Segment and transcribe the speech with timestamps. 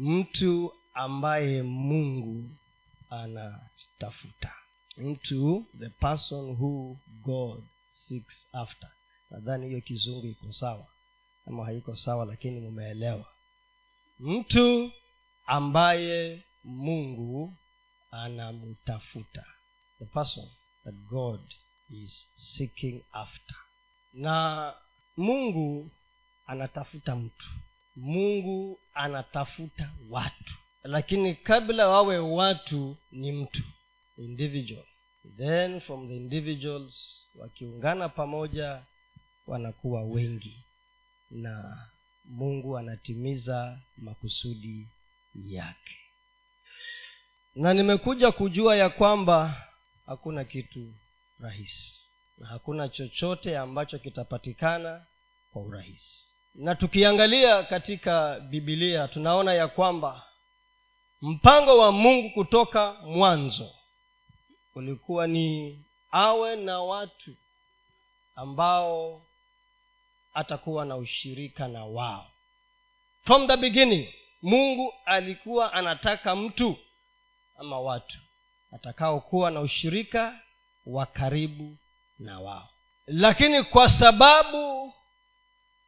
[0.00, 2.50] mtu ambaye mungu
[3.10, 4.54] anatafuta.
[4.96, 8.90] Mtu the person who god seeks after.
[9.30, 10.86] Nadhani hiyo kizungu iko sawa.
[11.46, 13.26] Ama haiko sawa lakini mumeelewa.
[14.18, 14.92] Mtu
[15.46, 17.56] ambaye mungu
[18.10, 19.44] anamtafuta.
[19.98, 20.48] The person
[20.84, 21.40] that god
[21.90, 23.56] is seeking after.
[24.12, 24.74] Na
[25.16, 25.90] mungu
[26.46, 27.46] anatafuta mtu
[28.00, 30.54] mungu anatafuta watu.
[30.82, 33.62] Lakini kabla wawe watu ni mtu.
[34.18, 34.84] Individual.
[35.36, 38.82] Then from the individuals wakiungana pamoja
[39.46, 40.56] wanakuwa wengi.
[41.30, 41.78] Na
[42.24, 44.88] mungu anatimiza makusudi
[45.46, 45.96] yake.
[47.54, 49.66] Na nimekuja kujua ya kwamba
[50.06, 50.94] hakuna kitu
[51.40, 52.00] rahisi.
[52.38, 55.06] Na hakuna chochote ambacho kitapatikana
[55.52, 60.22] kwa urahisi na tukiangalia katika bibilia tunaona ya kwamba
[61.22, 63.70] mpango wa mungu kutoka mwanzo
[64.74, 65.78] ulikuwa ni
[66.10, 67.30] awe na watu
[68.36, 69.22] ambao
[70.34, 72.30] atakuwa na ushirika na wao.
[73.24, 76.76] From the beginning mungu alikuwa anataka mtu
[77.58, 78.18] ama watu
[78.72, 80.40] atakaokuwa na ushirika
[80.86, 81.76] wa karibu
[82.18, 82.68] na wao.
[83.06, 84.92] Lakini kwa sababu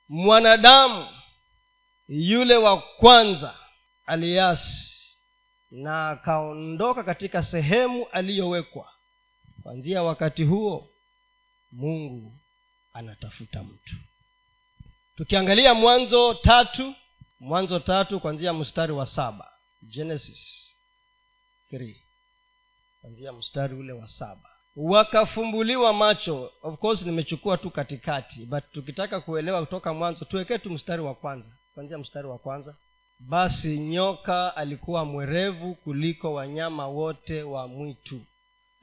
[0.08, 1.08] mwanadamu
[2.08, 3.55] yule wa kwanza
[4.06, 4.92] aliasi
[5.70, 8.92] na akaondoka katika sehemu aliyowekwa.
[9.62, 10.91] Kwanzia wakati huo
[11.73, 12.39] mungu
[12.92, 13.97] anatafuta mtu.
[15.17, 16.95] Tukiangalia mwanzo tatu
[17.41, 20.73] mwanzo tatu kwanzia mstari wa saba genesis
[21.73, 21.95] 3
[23.00, 26.53] kwanzia mstari ule wa saba wakafumbuliwa macho.
[26.62, 31.48] Of course nimechukua tu katikati but tukitaka kuelewa kutoka mwanzo tuwekee tu mstari wa kwanza.
[31.75, 32.77] Kwanzia mstari wa kwanza.
[33.19, 38.20] Basi nyoka alikuwa mwerevu kuliko wanyama wote wa mwitu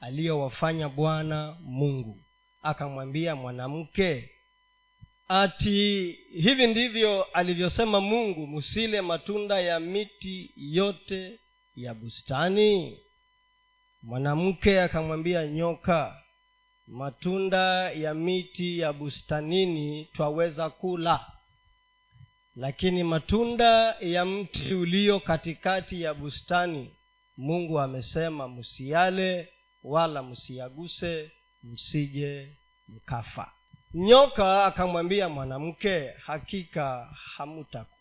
[0.00, 2.18] aliyowafanya bwana mungu.
[2.62, 4.30] Akamwambia mwanamke
[5.28, 11.38] ati hivi ndivyo alivyosema mungu msile matunda ya miti yote
[11.76, 12.98] ya bustani
[14.02, 16.22] mwanamke akamwambia nyoka
[16.86, 21.26] matunda ya miti ya bustanini twaweza kula.
[22.56, 26.90] Lakini matunda ya mti ulio katikati ya bustani
[27.36, 29.48] mungu amesema msiyale
[29.82, 31.30] wala msiyaguse
[31.62, 32.56] msije
[32.88, 33.52] mkafa.
[33.94, 37.99] Nyoka akamwambia mwanamke hakika hamutakufa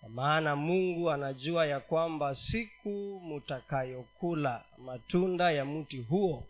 [0.00, 6.46] kwa maana mungu anajua ya kwamba siku mutakayokula matunda ya mti huo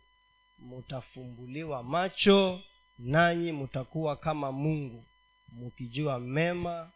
[0.59, 2.60] mutafumbuliwa macho
[2.98, 5.04] nanyi mutakuwa kama mungu
[5.53, 6.91] mukijua mema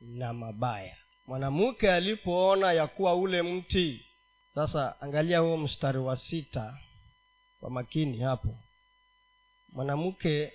[0.00, 0.96] na mabaya.
[1.26, 4.06] Mwanamke alipoona ya kuwa ule mti
[4.54, 6.78] sasa angalia huo mstari wa sita
[7.60, 8.58] kwa makini hapo.
[9.72, 10.52] Mwanamke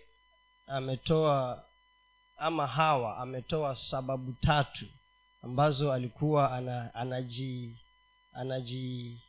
[0.68, 1.66] ametoa
[2.38, 4.86] ama hawa ametoa sababu tatu
[5.44, 7.76] ambazo alikuwa ana, anaji
[8.34, 9.20] anaji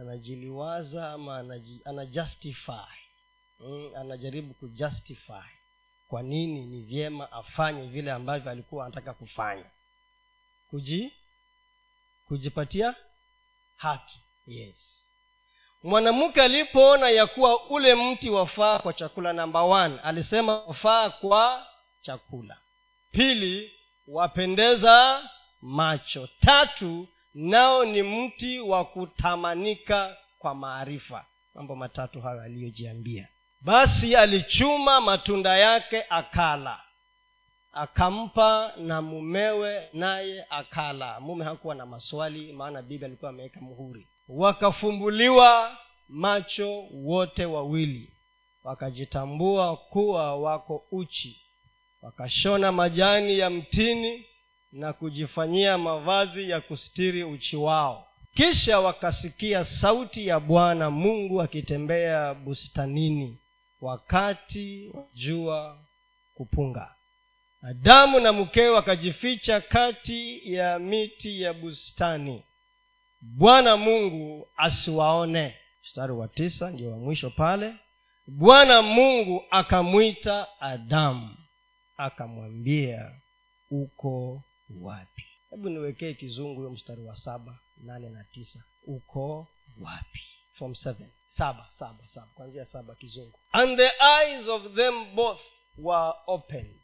[0.00, 2.94] anajiliwaza ama anaji, anajustify.
[3.60, 5.48] Mm, anajaribu kujustify.
[6.08, 9.64] Kwa nini ni vyema afanye vile ambavyo alikuwa anataka kufanya?
[10.70, 11.12] Kuji
[12.28, 12.94] kujipatia
[13.76, 15.00] haki yes.
[15.82, 21.66] Mwanamke alipoona ya kuwa ule mti wafaa kwa chakula namba alisema wafaa kwa
[22.02, 22.56] chakula.
[23.12, 23.72] Pili
[24.08, 25.22] wapendeza
[25.62, 26.28] macho.
[26.40, 31.24] Tatu nao ni mti wa kutamanika kwa maarifa.
[31.54, 33.28] Mambo matatu hayo aliyojiambia.
[33.60, 36.80] Basi alichuma matunda yake akala.
[37.72, 41.20] Akampa na mumewe naye akala.
[41.20, 44.08] Mume hakuwa na maswali maana bibi alikuwa ameweka muhuri.
[44.28, 45.76] Wakafumbuliwa
[46.08, 48.12] macho wote wawili.
[48.64, 51.43] Wakajitambua kuwa wako uchi
[52.04, 54.26] wakashona majani ya mtini
[54.72, 58.06] na kujifanyia mavazi ya kustiri uchi wao.
[58.34, 63.38] Kisha wakasikia sauti ya bwana mungu akitembea bustanini
[63.80, 65.78] wakati wa jua
[66.34, 66.94] kupunga.
[67.62, 72.42] Adamu na mkewe wakajificha kati ya miti ya bustani.
[73.20, 75.54] Bwana mungu asiwaone.
[75.82, 77.74] Mstari wa tisa ndio wa mwisho pale.
[78.26, 81.36] Bwana mungu akamwita adamu
[81.96, 83.20] akamwambia
[83.70, 84.42] uko
[84.80, 85.24] wapi?
[85.50, 88.64] Hebu niwekee kizungu huyo mstari wa saba nane na tisa.
[88.86, 89.48] Uko
[89.80, 90.20] wapi?
[90.52, 91.10] From seven.
[91.28, 92.28] Saba saba saba.
[92.34, 93.38] Kwanzia saba kizungu.
[93.52, 95.40] And the eyes of them both
[95.78, 96.80] were opened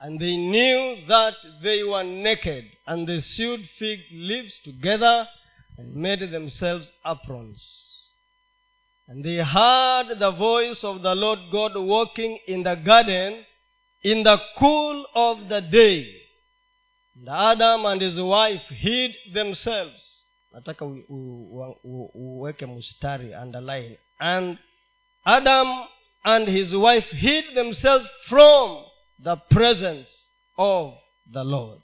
[0.00, 5.26] and they knew that they were naked and they sewed fig leaves together
[5.76, 8.14] and made themselves aprons.
[9.08, 13.44] And they heard the voice of the lord god walking in the garden
[14.02, 16.14] in the cool of the day.
[17.16, 20.24] And adam and his wife hid themselves.
[20.54, 20.84] Nataka
[22.14, 23.98] uweke mustari underline.
[24.20, 24.58] And
[25.24, 25.84] adam
[26.24, 28.84] and his wife hid themselves from
[29.18, 30.94] the presence of
[31.32, 31.80] the lord.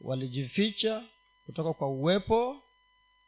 [0.00, 1.02] Walijificha
[1.46, 2.62] kutoka kwa uwepo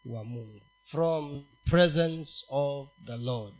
[0.04, 0.60] wa mungu.
[0.86, 3.54] From presence of the lord.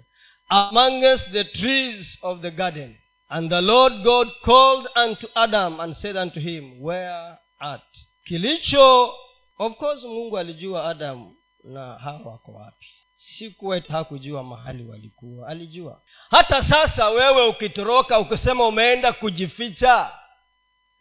[0.49, 2.97] Amongst the trees of the garden
[3.35, 7.83] and the lord god called unto adam and said unto him where art?
[8.29, 9.13] Kilicho
[9.59, 12.87] of course mungu alijua adamu na hawa wako wapi.
[13.15, 15.49] Sikuwet hakujua mahali walikuwa.
[15.49, 16.03] Alijua.
[16.31, 20.11] Hata sasa wewe ukitoroka ukisema umeenda kujificha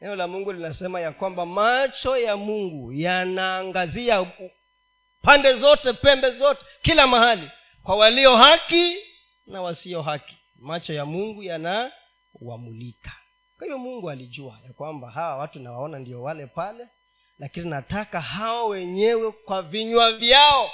[0.02, 4.32] neno la mungu linasema ya kwamba macho ya mungu yanaangazia
[5.22, 7.50] pande zote pembe zote kila mahali
[7.84, 8.96] kwa walio haki
[9.48, 10.36] na wasio haki.
[10.56, 11.44] Macho ya mungu
[12.40, 13.12] yanawamulika
[13.58, 16.88] kwa hiyo mungu alijua ya kwamba hawa watu nawaona ndio wale pale
[17.40, 20.72] lakini nataka hawa wenyewe kwa vinywa vyao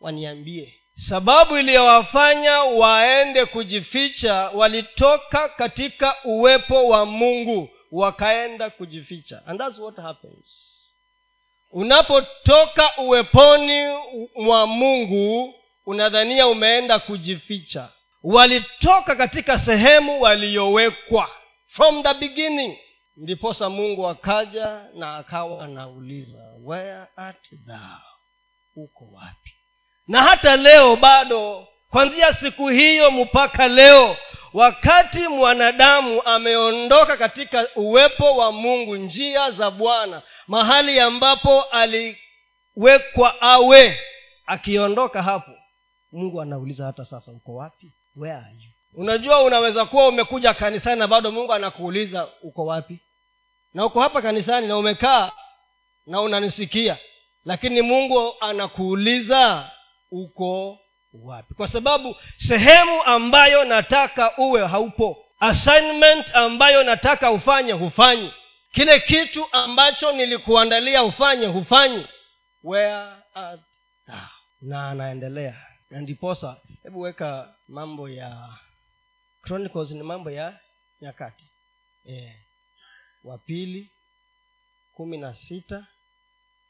[0.00, 0.74] waniambie.
[0.94, 9.42] Sababu iliyowafanya waende kujificha walitoka katika uwepo wa mungu wakaenda kujificha.
[9.46, 10.78] And that's what happens.
[11.70, 13.82] Unapotoka uweponi
[14.34, 15.54] mwa mungu
[15.86, 17.88] unadhania umeenda kujificha
[18.22, 21.30] walitoka katika sehemu waliyowekwa
[21.66, 22.78] from the beginning
[23.16, 27.98] ndiposa mungu akaja na akawa anauliza where art thou?
[28.76, 29.54] Uko wapi?
[30.08, 34.16] Na hata leo bado kwanzia siku hiyo mpaka leo
[34.52, 43.98] wakati mwanadamu ameondoka katika uwepo wa mungu njia za bwana mahali ambapo aliwekwa awe
[44.46, 45.52] akiondoka hapo
[46.12, 48.70] mungu anauliza hata sasa uko wapi where are you?
[48.94, 52.98] Unajua unaweza kuwa umekuja kanisani na bado mungu anakuuliza uko wapi?
[53.74, 55.30] Na uko hapa kanisani na umekaa
[56.06, 56.98] na unanisikia
[57.44, 59.70] lakini mungu anakuuliza
[60.10, 60.78] uko
[61.12, 61.54] wapi?
[61.54, 68.32] Kwa sababu sehemu ambayo nataka uwe haupo assignment ambayo nataka ufanye hufanyi.
[68.72, 72.06] Kile kitu ambacho nilikuandalia ufanye hufanyi.
[72.64, 73.60] Where at
[74.06, 74.16] thou?
[74.60, 75.56] na anaendelea.
[75.90, 78.58] Na ndiposa hebu weka mambo ya
[79.42, 80.60] chronicles ni mambo ya
[81.00, 81.44] nyakati.
[82.04, 82.34] Yeah.
[83.24, 83.90] wa pili
[84.92, 85.86] kumi na sita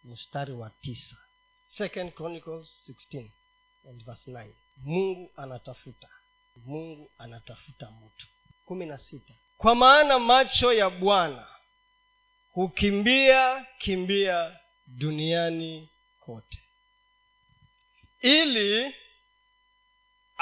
[0.05, 1.17] mstari wa tisa.
[1.69, 3.27] Second chronicles 16
[3.89, 6.09] and verse 9 mungu anatafuta
[6.67, 8.27] mungu anatafuta mtu.
[8.65, 9.33] Kumi na sita.
[9.59, 11.47] Kwa maana macho ya bwana
[12.53, 15.89] hukimbia kimbia duniani
[16.21, 16.59] kote.
[18.21, 18.95] Ili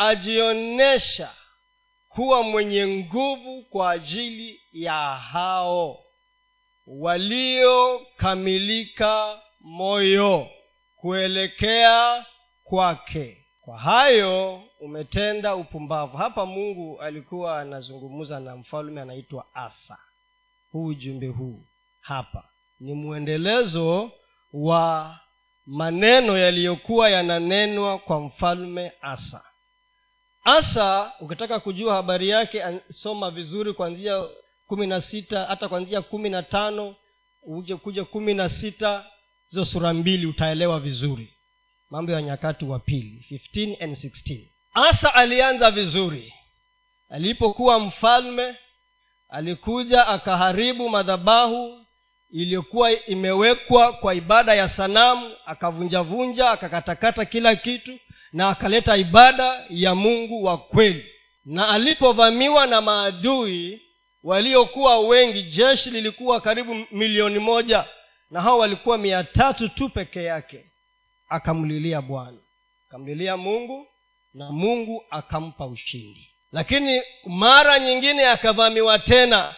[0.01, 1.31] ajionyesha
[2.09, 5.99] kuwa mwenye nguvu kwa ajili ya hao
[6.87, 10.49] waliokamilika moyo
[10.97, 12.27] kuelekea
[12.65, 13.37] kwake.
[13.61, 16.17] Kwa hayo umetenda upumbavu.
[16.17, 19.99] Hapa mungu alikuwa anazungumza na mfalme anaitwa asa.
[20.73, 21.65] Huu ujumbe huu
[22.01, 22.49] hapa
[22.81, 24.13] ni mwendelezo
[24.53, 25.19] wa
[25.67, 29.45] maneno yaliyokuwa yananenwa kwa mfalme asa
[30.45, 34.25] asa ukitaka kujua habari yake soma vizuri kwanzia
[34.67, 36.95] kumi na sita hata kwanzia kumi na tano
[37.43, 39.05] uje kuja kumi na sita
[39.51, 41.35] hizo sura mbili utaelewa vizuri.
[41.91, 44.41] Mambo ya nyakati wa pili 15 and 16
[44.75, 46.35] asa alianza vizuri.
[47.09, 48.57] Alipokuwa mfalme
[49.29, 51.87] alikuja akaharibu madhabahu
[52.31, 57.99] iliyokuwa imewekwa kwa ibada ya sanamu akavunjavunja akakatakata kila kitu
[58.33, 61.07] na akaleta ibada ya mungu wa kweli.
[61.45, 63.83] Na alipovamiwa na maadui
[64.23, 67.85] waliokuwa wengi jeshi lilikuwa karibu milioni moja
[68.31, 70.65] na hao walikuwa mia tatu tu peke yake.
[71.29, 72.39] Akamlilia bwana
[72.89, 73.87] akamlilia mungu
[74.35, 76.31] na mungu akampa ushindi.
[76.53, 79.55] Lakini mara nyingine akavamiwa tena.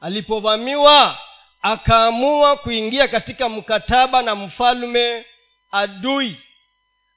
[0.00, 1.18] Alipovamiwa
[1.62, 5.24] akaamua kuingia katika mkataba na mfalme
[5.70, 6.36] adui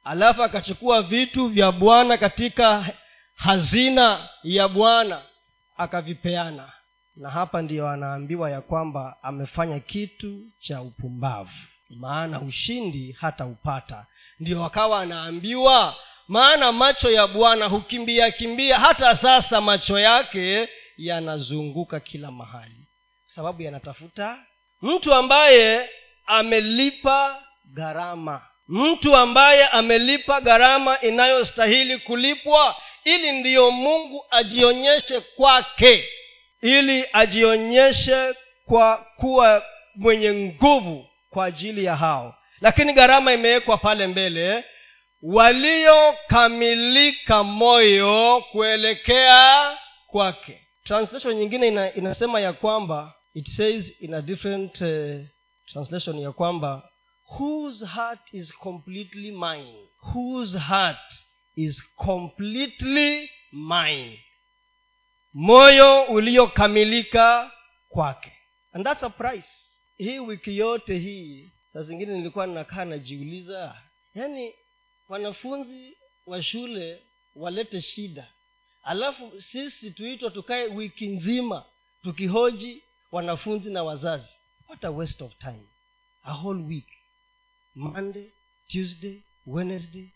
[0.10, 2.90] alafu akachukua vitu vya bwana katika
[3.36, 5.22] hazina ya bwana
[5.78, 6.72] akavipeana.
[7.16, 11.52] Na hapa ndiyo anaambiwa ya kwamba amefanya kitu cha upumbavu
[11.90, 14.06] maana ushindi hata upata
[14.40, 15.96] ndiyo akawa anaambiwa
[16.28, 22.88] maana macho ya bwana hukimbia kimbia hata sasa macho yake yanazunguka kila mahali.
[23.28, 24.38] Sababu yanatafuta
[24.82, 25.90] mtu ambaye
[26.26, 36.06] amelipa gharama mtu ambaye amelipa gharama inayostahili kulipwa ili ndiyo mungu ajionyeshe kwake
[36.62, 38.34] ili ajionyeshe
[38.66, 39.64] kwa kuwa
[39.96, 42.36] mwenye nguvu kwa ajili ya hao.
[42.62, 44.64] Lakini gharama imewekwa pale mbele.
[45.22, 50.62] Waliokamilika moyo kuelekea kwake.
[50.84, 55.22] Translation nyingine ina, inasema ya kwamba it says in a different uh,
[55.74, 56.90] translation ya kwamba
[57.38, 59.88] whose heart is completely mine.
[60.14, 61.14] Whose heart
[61.56, 64.20] is completely mine.
[65.34, 67.52] Moyo uliokamilika
[67.90, 68.32] kwake.
[68.74, 69.50] And that's a price.
[69.98, 73.82] Hii wiki yote hii saa zingine nilikuwa nakaa najiuliza
[74.16, 74.54] yaani
[75.10, 77.02] wanafunzi wa shule
[77.36, 78.28] walete shida.
[78.84, 81.66] Alafu sisi tuitwa tukae wiki nzima
[82.04, 84.30] tukihoji wanafunzi na wazazi.
[84.68, 85.64] What a waste of time.
[86.24, 86.88] A whole week
[87.76, 88.30] monday
[88.68, 90.10] tuesday wednesday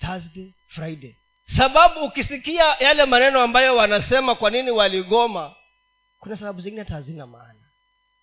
[0.00, 1.16] thursday friday.
[1.56, 5.54] Sababu ukisikia yale maneno ambayo wanasema kwa nini waligoma
[6.20, 7.60] kuna sababu zingine hata hazina maana.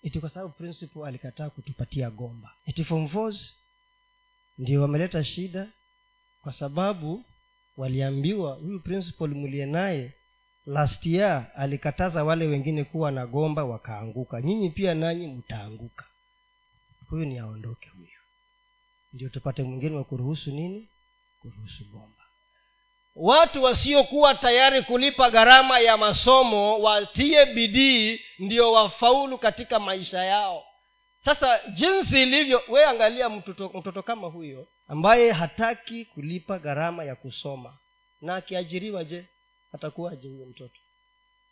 [0.01, 2.51] Iti kwa sababu principal alikataa kutupatia gomba.
[2.65, 3.57] Iti form fours
[4.57, 5.67] ndio wameleta shida
[6.41, 7.25] kwa sababu
[7.77, 10.13] waliambiwa huyu principal mliye naye
[10.65, 14.41] last year alikataza wale wengine kuwa na gomba wakaanguka.
[14.41, 16.05] Nyinyi pia nanyi mtaanguka.
[17.09, 18.07] Huyu ni aondoke huyu
[19.13, 20.87] ndio tupate mwingine wa kuruhusu nini?
[21.41, 22.23] Kuruhusu bomba.
[23.15, 30.63] Watu wasiokuwa tayari kulipa gharama ya masomo watie bidii ndio wafaulu katika maisha yao.
[31.25, 37.77] Sasa jinsi ilivyo we angalia mtoto, mtoto kama huyo ambaye hataki kulipa gharama ya kusoma.
[38.21, 39.25] Na akiajiriwa je
[39.73, 40.79] atakuwaje huyo mtoto?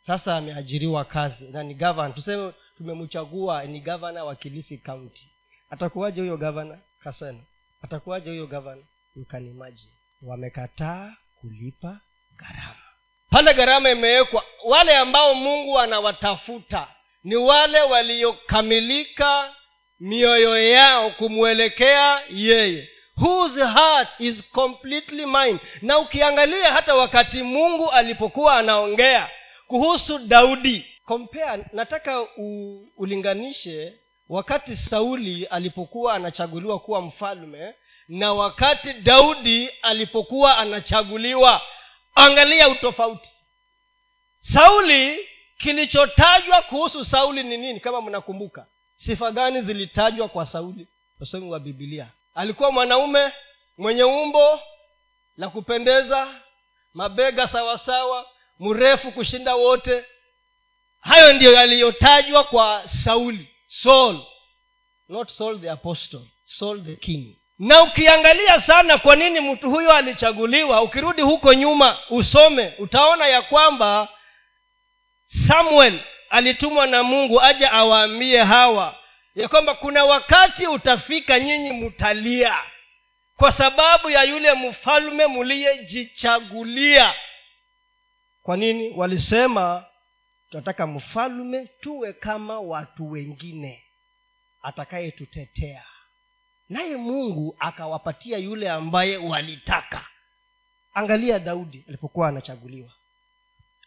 [0.07, 5.31] Sasa ameajiriwa kazi na ni gavana tuseme tumemchagua ni gavana wa kilifi kaunti
[5.69, 7.39] atakuwaje huyo gavana kasena
[7.81, 8.81] atakuwaje huyo gavana?
[9.15, 9.87] Mkanimaji.
[10.21, 11.99] Wamekataa kulipa
[12.37, 12.75] gharama.
[13.29, 16.87] Pale gharama imewekwa wale ambao mungu anawatafuta
[17.23, 19.55] ni wale waliokamilika
[19.99, 22.89] mioyo yao kumwelekea yeye.
[23.17, 25.59] Whose heart is completely mine.
[25.81, 29.29] Na ukiangalia hata wakati mungu alipokuwa anaongea
[29.67, 33.93] kuhusu daudi compare nataka u, ulinganishe
[34.31, 37.73] wakati sauli alipokuwa anachaguliwa kuwa mfalme
[38.07, 41.61] na wakati daudi alipokuwa anachaguliwa
[42.15, 43.29] angalia utofauti.
[44.39, 48.65] Sauli kilichotajwa kuhusu sauli ni nini kama mnakumbuka?
[48.95, 50.87] Sifa gani zilitajwa kwa sauli?
[51.19, 53.31] Wasomi wa bibilia alikuwa mwanaume
[53.77, 54.59] mwenye umbo
[55.37, 56.27] la kupendeza
[56.93, 58.25] mabega sawasawa
[58.59, 60.05] mrefu kushinda wote.
[61.01, 63.50] Hayo ndiyo yaliyotajwa kwa sauli
[63.81, 64.19] saul.
[65.09, 67.35] Not saul the apostle saul the king.
[67.59, 74.07] Na ukiangalia sana kwa nini mtu huyo alichaguliwa ukirudi huko nyuma usome utaona ya kwamba
[75.47, 75.99] samuel
[76.29, 78.95] alitumwa na mungu aje awaambie hawa
[79.35, 82.57] ya kwamba kuna wakati utafika nyinyi mtalia
[83.37, 87.13] kwa sababu ya yule mfalme mliyejichagulia
[88.43, 88.93] kwa nini?
[88.95, 89.85] Walisema
[90.51, 93.83] tunataka mfalme tuwe kama watu wengine
[94.61, 95.83] atakayetutetea.
[96.69, 100.05] Naye mungu akawapatia yule ambaye walitaka.
[100.93, 102.89] Angalia daudi alipokuwa anachaguliwa.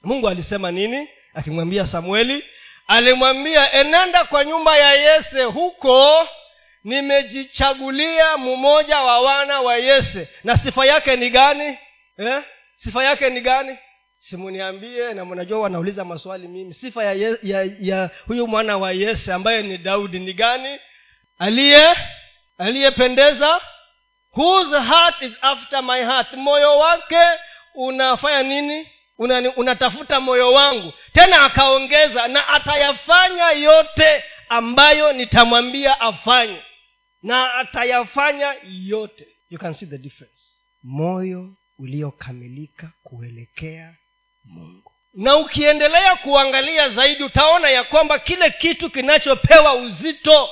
[0.03, 1.09] Mungu alisema nini?
[1.35, 2.45] Akimwambia samueli
[2.87, 6.29] alimwambia enenda kwa nyumba ya yese huko
[6.85, 10.29] nimejichagulia mmoja wa wana wa yese.
[10.45, 11.79] Na sifa yake ni gani?
[12.19, 12.43] Eh?
[12.77, 13.79] sifa yake ni gani
[14.29, 16.75] simuniambie na mnajua wanauliza maswali mimi.
[16.75, 20.79] Sifa ya, ya, ya huyu mwana wa yese ambaye ni daudi ni gani?
[21.39, 21.97] Aliye
[22.59, 23.61] aliyependeza?
[24.37, 26.33] Whose heart is after my heart?
[26.33, 27.21] Moyo wake
[27.75, 28.89] unafanya nini?
[29.19, 30.93] Una, unatafuta moyo wangu.
[31.13, 36.63] Tena akaongeza na atayafanya yote ambayo nitamwambia afanye.
[37.23, 38.55] Na atayafanya
[38.87, 39.29] yote.
[39.51, 40.43] You can see the difference.
[40.83, 43.95] Moyo uliokamilika kuelekea
[44.45, 44.93] mungu.
[45.15, 50.49] Na ukiendelea kuangalia zaidi utaona ya kwamba kile kitu kinachopewa uzito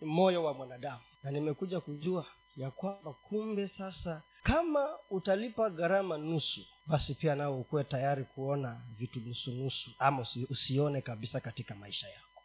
[0.00, 1.00] ni moyo wa mwanadamu.
[1.22, 7.84] Na nimekuja kujua ya kwamba kumbe sasa kama utalipa gharama nusu basi pia nao ukuwe
[7.84, 12.42] tayari kuona vitu nusunusu ama usione kabisa katika maisha yako.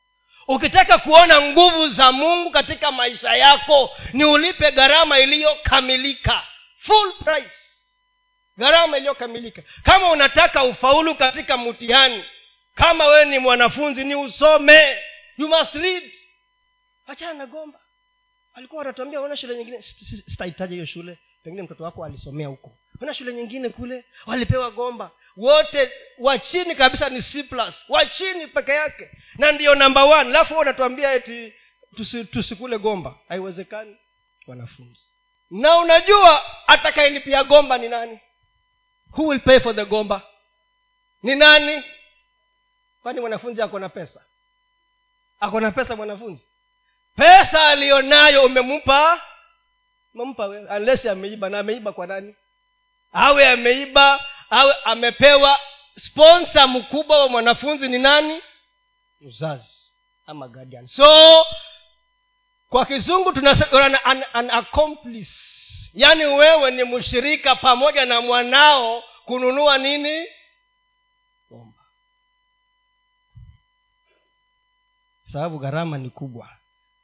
[0.47, 6.43] Ukitaka kuona nguvu za mungu katika maisha yako ni ulipe gharama iliyokamilika.
[6.77, 7.51] Full price
[8.59, 9.61] gharama iliyokamilika.
[9.83, 12.23] Kama unataka ufaulu katika mtihani
[12.75, 14.97] kama wewe ni mwanafunzi ni usome.
[15.37, 16.11] You must read.
[17.07, 17.79] Achana na gomba.
[18.53, 19.81] Alikuwa wanatuambia ona shule nyingine?
[20.27, 21.19] Sitahitaji hiyo shule.
[21.43, 22.77] Pengine mtoto wako alisomea huko.
[23.01, 24.05] Ona shule nyingine kule?
[24.25, 25.11] Walipewa gomba.
[25.37, 27.75] Wote wa chini kabisa ni c plus.
[27.89, 29.09] Wa chini peke yake.
[29.37, 30.29] Na ndiyo namba one.
[30.29, 31.53] Alafu unatuambia eti
[32.31, 33.15] tusi, gomba.
[33.29, 33.97] Haiwezekani
[34.47, 35.03] wanafunzi.
[35.51, 38.19] Na unajua atakayenipia gomba ni nani
[39.17, 40.21] who will pay for the gomba?
[41.23, 41.83] Ni nani?
[43.03, 44.21] Kwani mwanafunzi ako na pesa?
[45.39, 46.45] Ako na pesa mwanafunzi?
[47.15, 49.21] Pesa aliyonayo umempa?
[50.13, 51.49] Umempa unless ameiba.
[51.49, 52.35] Na ameiba kwa nani?
[53.13, 55.59] Awe ameiba awe amepewa
[55.99, 58.41] sponsa mkubwa wa mwanafunzi ni nani?
[59.21, 59.93] Mzazi
[60.27, 60.87] ama guardian.
[60.87, 61.45] So
[62.69, 65.58] kwa kizungu tunasema an, an, an accomplice
[65.93, 70.27] yaani wewe ni mshirika pamoja na mwanao kununua nini?
[71.49, 71.83] Bomba.
[75.33, 76.49] Sababu gharama ni kubwa.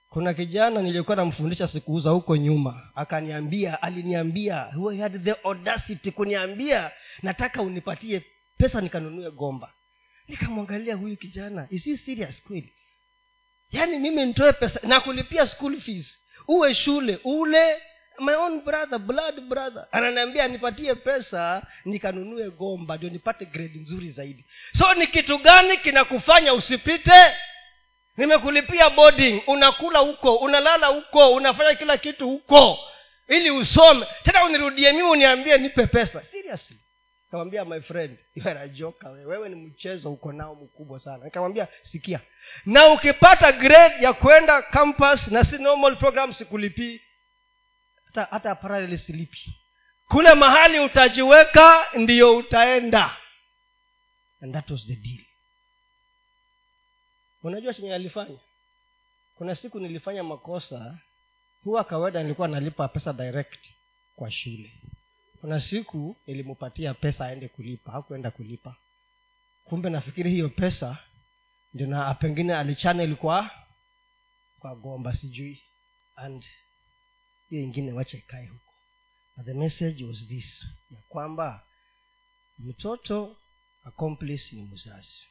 [0.10, 2.90] Kuna kijana nilikuwa namfundisha sikuuza huko nyuma.
[2.96, 6.92] Akaniambia aliniambia he had the audacity kuniambia
[7.24, 8.24] nataka unipatie
[8.58, 9.74] pesa nikanunue gomba.
[10.28, 12.74] Nikamwangalia huyu kijana is he serious kweli?
[13.72, 16.20] Yaani mimi nitoe pesa na kulipia school fees.
[16.48, 17.82] Uwe shule ule
[18.20, 19.88] my own brother blood brother.
[19.92, 24.46] Ananiambia nipatie pesa nikanunue gomba ndio nipate grade nzuri zaidi.
[24.78, 27.36] So ni kitu gani kinakufanya usipite?
[28.18, 32.80] Nimekulipia boarding unakula huko unalala huko unafanya kila kitu huko
[33.28, 34.08] ili usome.
[34.24, 36.24] Tena unirudie mimi uniambie nipe pesa.
[36.24, 36.78] Seriously.
[37.26, 38.18] Nikamwambia my friend
[38.74, 41.24] joka wewe ni mchezo uko nao mkubwa sana.
[41.26, 42.20] Nikamwambia sikia.
[42.66, 47.02] Na ukipata grade ya kwenda campus na si normal program sikulipii
[48.16, 49.28] hata hata parallel
[50.08, 53.18] kule mahali utajiweka ndiyo utaenda.
[54.42, 55.26] And that was the deal.
[57.44, 58.38] Unajua chenye alifanya?
[59.36, 60.98] Kuna siku nilifanya makosa
[61.64, 63.70] huwa kawaida nilikuwa nalipa pesa direct
[64.16, 64.72] kwa shule.
[65.42, 68.76] Kuna siku nilimpatia pesa aende kulipa hakuenda kulipa.
[69.64, 70.98] Kumbe nafikiri hiyo pesa
[71.74, 73.50] ndio na pengine alichanel kwa
[74.60, 75.62] kwa gomba sijui.
[76.16, 76.46] And
[77.50, 78.74] hiyo ingine wacha ikae huko.
[79.38, 81.68] Na the message was this ya kwamba
[82.60, 83.38] mtoto
[83.84, 85.28] accomplice ni mzazi.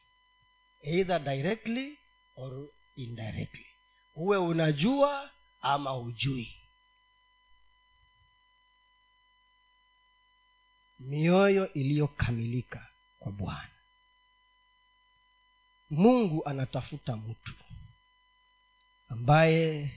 [0.83, 1.99] Either directly
[2.37, 3.67] or indirectly.
[4.15, 6.55] Huwe unajua ama hujui.
[10.99, 13.69] Mioyo iliyokamilika kwa bwana.
[15.91, 17.55] Mungu anatafuta mtu
[19.09, 19.91] ambaye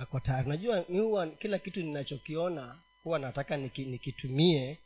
[0.00, 0.48] ako tayari.
[0.48, 4.78] Najua huwa kila kitu ninachokiona huwa nataka niki, nikitumie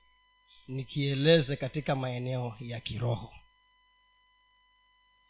[0.69, 3.33] nikieleze katika maeneo ya kiroho.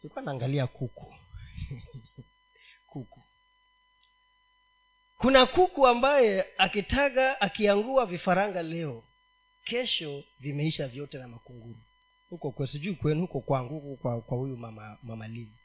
[0.01, 1.13] Ilikuwa naangalia kuku.
[2.91, 3.21] Kuku.
[5.17, 9.03] Kuna kuku ambaye akitaga akiangua vifaranga leo
[9.63, 11.79] kesho vimeisha vyote na makunguru.
[12.29, 15.57] Huko kwe sijui kwenu huko kwangu huko kwa, kwa huyu mama mama livi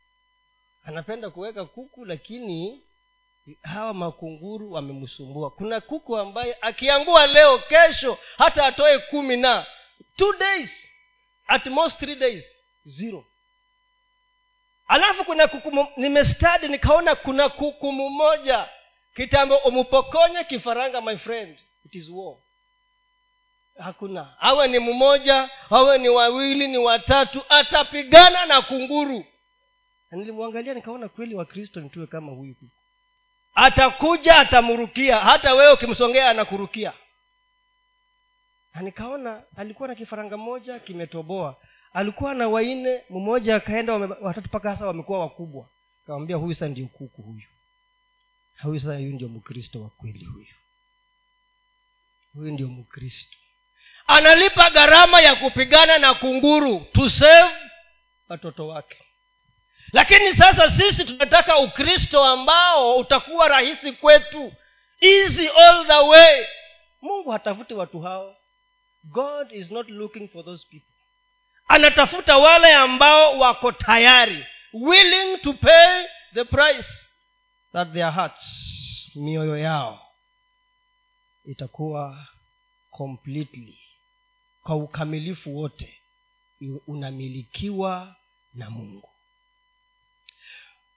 [0.83, 2.83] anapenda kuweka kuku lakini
[3.63, 5.51] hawa makunguru wamemsumbua.
[5.51, 9.67] Kuna kuku ambaye akiangua leo kesho hata atoe kumi na
[10.17, 10.71] two days
[11.47, 12.45] at most three days
[12.85, 13.25] zero.
[14.89, 18.69] Alafu kuna kuku nimestadi nikaona kuna kuku mmoja.
[19.17, 21.59] Kitambo umupokonye kifaranga my friend.
[21.85, 22.37] It is war.
[23.79, 24.35] Hakuna.
[24.41, 29.25] Awe ni mmoja awe ni wawili ni watatu atapigana na kunguru.
[30.11, 32.80] Nilimwangalia nikaona kweli wakristo nituwe kama huyu kuku
[33.65, 35.19] atakuja atamrukia.
[35.19, 36.93] Hata wewe ukimsongea anakurukia.
[38.75, 41.57] Na nikaona alikuwa na kifaranga moja kimetoboa.
[41.93, 45.69] Alikuwa na waine mmoja akaenda watatu mpaka sasa wamekuwa wakubwa.
[46.07, 47.47] Kawambia huyu sasa ndio kuku huyu.
[48.63, 50.47] Huyu sasa huyu ndio mkristo wa kweli huyu.
[52.35, 53.37] Huyu ndio mkristo.
[54.07, 57.55] Analipa gharama ya kupigana na kunguru to save
[58.29, 58.99] watoto wake
[59.93, 64.53] lakini sasa sisi tunataka ukristo ambao utakuwa rahisi kwetu.
[65.01, 66.47] Easy all the way.
[67.03, 68.37] Mungu hatafuti watu hao.
[69.05, 70.93] God is not looking for those people.
[71.69, 76.89] Anatafuta wale ambao wako tayari willing to pay the price
[77.73, 78.45] that their hearts
[79.15, 80.07] mioyo yao
[81.45, 82.27] itakuwa
[82.91, 83.79] completely
[84.63, 86.01] kwa ukamilifu wote
[86.87, 88.17] unamilikiwa
[88.55, 89.09] na mungu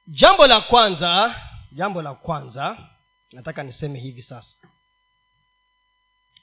[0.07, 2.77] jambo la kwanza jambo la kwanza
[3.31, 4.55] nataka niseme hivi sasa.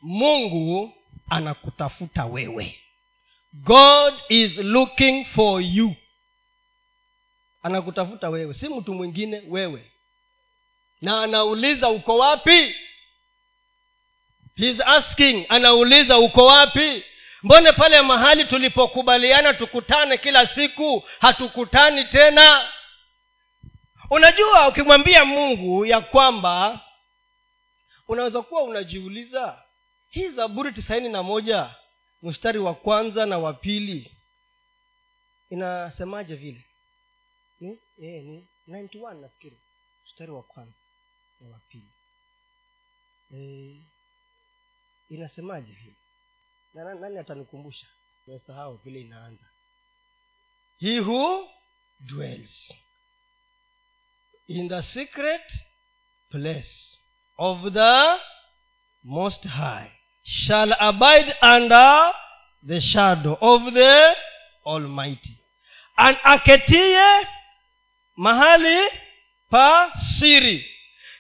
[0.03, 0.95] Mungu
[1.31, 2.81] anakutafuta wewe.
[3.53, 5.95] God is looking for you.
[7.63, 9.91] Anakutafuta wewe si mtu mwingine wewe.
[11.01, 12.75] Na anauliza uko wapi?
[14.57, 17.05] He's asking anauliza uko wapi?
[17.43, 21.05] Mbone pale mahali tulipokubaliana tukutane kila siku?
[21.21, 22.69] Hatukutani tena
[24.11, 26.81] unajua ukimwambia mungu ya kwamba
[28.09, 29.63] unaweza kuwa unajiuliza
[30.09, 31.75] hii zaburi tisaini na moja
[32.23, 34.17] mstari wa kwanza na wa pili
[35.51, 36.65] inasemaje vile?
[37.61, 39.59] Ni, eh, ni 91 nafikiri
[40.07, 40.79] mstari wa kwanza
[41.41, 41.91] na wa pili.
[43.35, 43.77] Eh,
[45.11, 45.97] inasemaje vile?
[46.75, 47.87] Na nani, nani atanikumbusha?
[48.27, 49.45] Nimesahau vile inaanza.
[50.81, 51.49] He who
[52.01, 52.73] dwells
[54.51, 55.43] in the secret
[56.31, 56.99] place
[57.39, 58.17] of the
[59.05, 59.91] most high
[60.25, 62.13] shall abide under
[62.63, 64.13] the shadow of the
[64.67, 65.39] almighty.
[65.97, 67.27] And aketie
[68.19, 68.89] mahali
[69.51, 70.67] pa siri.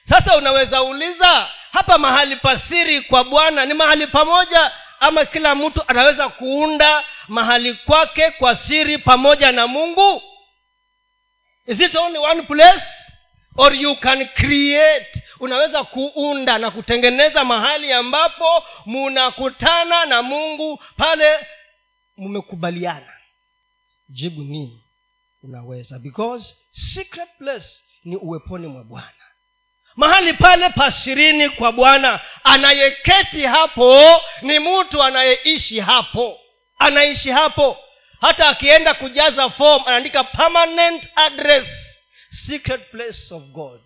[0.09, 5.83] Sasa unaweza uliza hapa mahali pa siri kwa bwana ni mahali pamoja ama kila mtu
[5.89, 10.23] anaweza kuunda mahali kwake kwa siri pamoja na mungu?
[11.67, 12.83] Is it only one place
[13.57, 15.23] or you can create.
[15.41, 21.47] Unaweza kuunda na kutengeneza mahali ambapo munakutana na mungu pale
[22.17, 23.13] mmekubaliana
[24.09, 24.83] jibu ni
[25.43, 27.69] unaweza because secret place
[28.05, 29.11] ni uweponi mwa bwana.
[29.97, 36.39] Mahali pale pashirini kwa bwana anayeketi hapo ni mtu anayeishi hapo.
[36.79, 37.79] Anaishi hapo.
[38.21, 41.67] Hata akienda kujaza form anaandika permanent address
[42.31, 43.81] secret place of god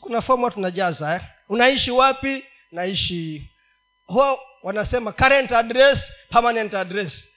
[0.00, 1.20] kuna fomu tunajaza eh?
[1.48, 3.50] unaishi wapi naishi
[4.06, 7.28] huwa wanasema current address permanent address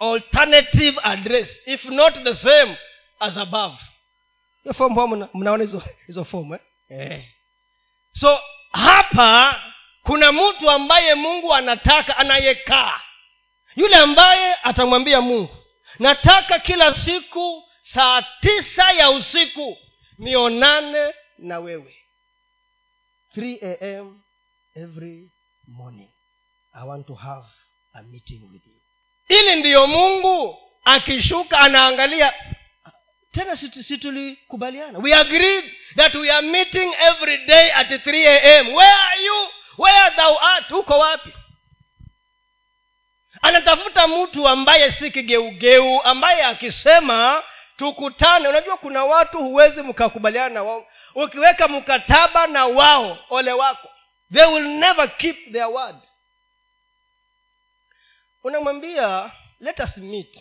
[0.00, 2.76] alternative address if not the same
[3.20, 3.76] as above
[4.62, 6.60] hiyo fomu huwa mnaona hizo hizo fomu eh?
[6.88, 7.24] eh.
[8.12, 8.40] so
[8.72, 9.62] hapa
[10.02, 13.00] kuna mtu ambaye mungu anataka anayekaa
[13.76, 15.56] yule ambaye atamwambia mungu
[15.98, 19.78] nataka kila siku saa tisa ya usiku
[20.18, 21.94] nionane na wewe.
[23.36, 24.22] 3 am
[24.76, 25.30] every
[25.66, 26.10] morning.
[26.72, 27.46] I want to have
[27.94, 28.80] a meeting with you.
[29.28, 32.32] Ili ndiyo mungu akishuka anaangalia.
[33.32, 34.98] Tena situlikubaliana.
[34.98, 35.64] We agreed
[35.96, 39.48] that we are meeting every day at 3 am where are you?
[39.78, 40.70] Where thou art?
[40.70, 41.32] Uko wapi?
[43.42, 47.42] Anatafuta mtu ambaye si kigeugeu ambaye akisema
[47.78, 48.48] tukutane.
[48.48, 50.86] Unajua kuna watu huwezi mkakubaliana na wao.
[51.14, 53.88] Ukiweka mkataba na wao ole wako.
[54.32, 55.96] They will never keep their word.
[58.44, 60.38] Unamwambia let us meet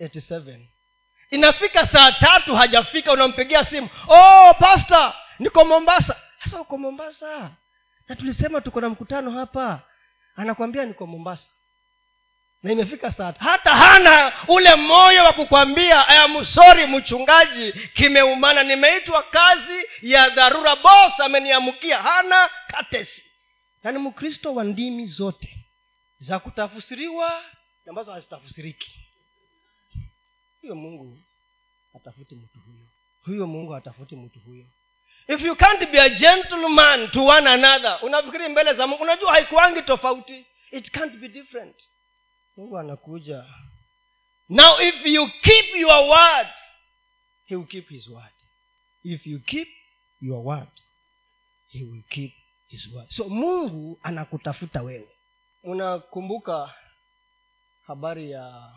[0.00, 0.66] 87
[1.30, 3.88] inafika saa tatu hajafika unampigia simu.
[4.08, 6.16] Oh pasta niko mombasa.
[6.44, 7.50] Sasa uko mombasa?
[8.08, 9.82] Na tulisema tuko na mkutano hapa.
[10.36, 11.48] Anakwambia niko mombasa
[12.62, 18.62] na imefika saa hata hana ule moyo wa kukwambia ayamsori mchungaji kimeumana.
[18.62, 23.22] Nimeitwa kazi ya dharura bos ameniamkia hana katesi
[23.82, 25.56] na ni mkristo wa ndimi zote
[26.20, 27.44] za kutafusiriwa
[27.88, 28.90] ambazo hazitafusiriki
[30.60, 31.18] huyo mungu
[31.96, 32.86] atafuti mtu huyo.
[33.24, 34.64] Huyo mungu atafuti mtu huyo.
[35.28, 39.82] If you can't be a gentleman to one another unafikiri mbele za mungu unajua haikuangi
[39.82, 40.46] tofauti.
[40.70, 41.76] It can't be different
[42.56, 43.44] mungu anakuja.
[44.48, 46.48] Now if you keep your word
[47.46, 48.32] he will keep his word.
[49.04, 49.68] If you keep
[50.20, 50.68] your word
[51.68, 52.32] he will keep
[52.68, 53.08] his word.
[53.10, 55.08] So mungu anakutafuta wewe.
[55.62, 56.74] Unakumbuka
[57.86, 58.72] habari ya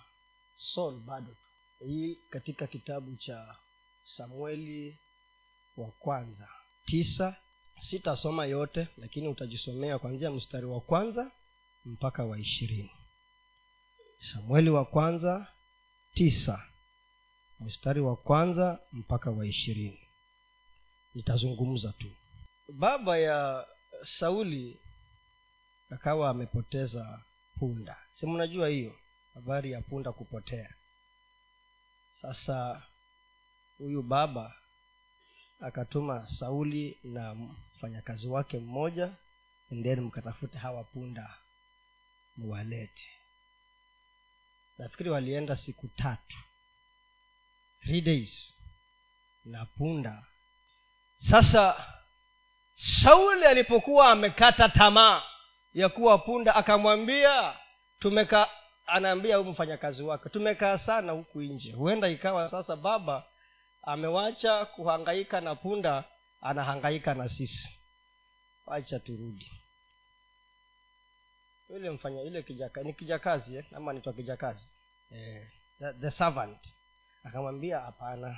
[0.56, 1.36] saul bado
[1.80, 3.56] hii katika kitabu cha
[4.04, 5.00] samueli
[5.78, 6.48] wa kwanza.
[6.86, 7.36] Tisa
[7.80, 11.32] sitasoma yote lakini utajisomea kuanzia mstari wa kwanza
[11.86, 12.92] mpaka wa ishirini
[14.32, 15.48] samueli wa kwanza
[16.14, 16.64] tisa.
[17.60, 20.00] Mstari wa kwanza mpaka wa ishirini.
[21.16, 22.12] Nitazungumza tu.
[22.74, 23.66] Baba ya
[24.04, 24.80] sauli
[25.90, 27.22] akawa amepoteza
[27.60, 27.98] punda.
[28.14, 28.96] Si mnajua hiyo?
[29.34, 30.74] Habari ya punda kupotea.
[32.22, 32.84] Sasa
[33.78, 34.56] huyu baba
[35.60, 39.16] akatuma sauli na mfanyakazi wake mmoja
[39.72, 41.38] endeni mkatafute hawa punda
[42.38, 43.10] muwalete
[44.78, 46.38] nafikiri walienda siku tatu.
[47.82, 48.56] Three days.
[49.46, 50.24] Na punda.
[51.18, 51.86] Sasa
[52.76, 55.24] sauli alipokuwa amekata tamaa
[55.74, 57.54] ya kuwa punda akamwambia
[58.00, 58.50] tumeka
[58.86, 61.72] anaambia huyu mfanyakazi wake tumekaa sana huku nje.
[61.72, 63.24] Huenda ikawa sasa baba
[63.84, 66.04] amewacha kuhangaika na punda
[66.42, 67.80] anahangaika na sisi.
[68.66, 69.63] Wacha turudi
[71.70, 73.66] yule mfanya ile kijaka ni kijakazi eh?
[73.76, 74.70] ama nitwa kijakazi.
[75.12, 75.48] Eh,
[75.80, 76.60] the, the servant.
[77.24, 78.38] Akamwambia hapana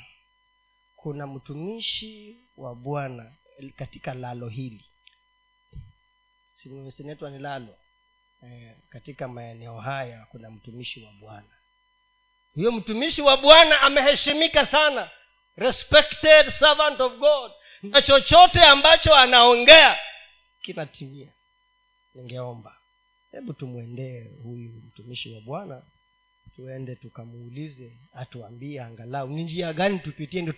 [0.95, 3.31] kuna mtumishi wa bwana
[3.75, 4.85] katika lalo hili.
[6.91, 7.77] Sinetwa ni lalo?
[8.43, 11.49] Eh, katika maeneo haya kuna mtumishi wa bwana.
[12.55, 15.09] Huyo mtumishi wa bwana ameheshimika sana.
[15.55, 17.51] Respected servant of god.
[17.83, 19.99] Na chochote ambacho anaongea
[20.61, 21.31] kinatimia.
[22.13, 22.77] Ningeomba
[23.35, 25.83] hebu tumwendee huyu mtumishi wa bwana
[26.55, 30.53] tuende tukamuulize atuambie angalau ni njia gani tupitie ndo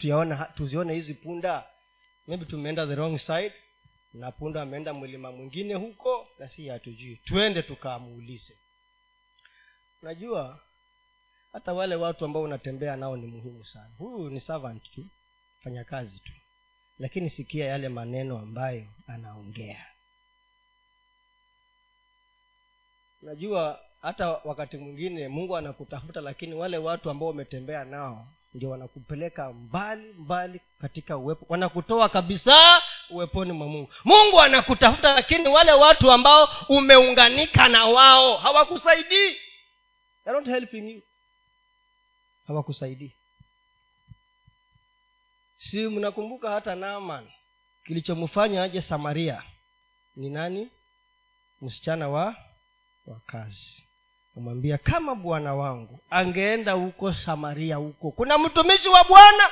[0.56, 1.66] tuzione hizi punda.
[2.28, 3.54] Maybe tumeenda the wrong side
[4.13, 7.16] na punda ameenda mlima mwingine huko na si hatujui.
[7.16, 8.58] Twende tukamuulize.
[10.02, 10.60] Unajua
[11.54, 13.92] hata wale watu ambao unatembea nao ni muhimu sana.
[13.98, 15.06] Huyu ni servant tu
[15.63, 16.32] fanya kazi tu.
[17.00, 19.86] Lakini sikia yale maneno ambayo anaongea
[23.21, 30.13] unajua hata wakati mwingine mungu anakutafuta lakini wale watu ambao umetembea nao ndio wanakupeleka mbali
[30.13, 33.89] mbali katika uwepo wanakutoa kabisa uweponi mwa mungu.
[34.06, 39.36] Mungu anakutafuta lakini wale watu ambao umeunganika na wao hawakusaidii.
[42.47, 43.12] Hawakusaidii.
[45.58, 47.27] Si mnakumbuka hata naaman
[47.86, 49.43] kilichomfanya aje samaria?
[50.15, 50.69] Ni nani?
[51.62, 52.36] Msichana wa
[53.08, 53.84] wa kazi.
[54.38, 59.50] Amwambia kama bwana wangu angeenda huko samaria huko kuna mtumishi wa bwana.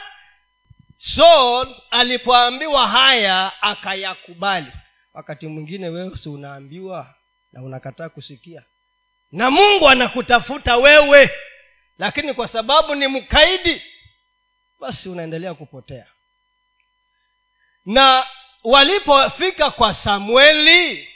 [0.98, 4.72] Saul alipoambiwa haya akayakubali.
[5.13, 7.15] Wakati mwingine wewe si unaambiwa
[7.54, 8.63] na unakataa kusikia.
[9.32, 11.30] Na mungu anakutafuta wewe
[11.98, 13.82] lakini kwa sababu ni mkaidi
[14.80, 16.06] basi unaendelea kupotea.
[17.86, 18.26] Na
[18.63, 21.10] walipofika kwa samueli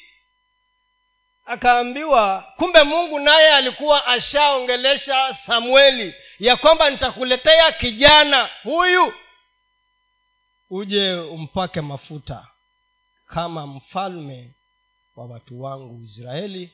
[1.49, 9.13] akaambiwa kumbe mungu naye alikuwa ashaongelesha samueli ya kwamba nitakuletea kijana huyu
[10.69, 12.47] uje umpake mafuta
[13.27, 14.51] kama mfalme
[15.15, 16.73] wa watu wangu israeli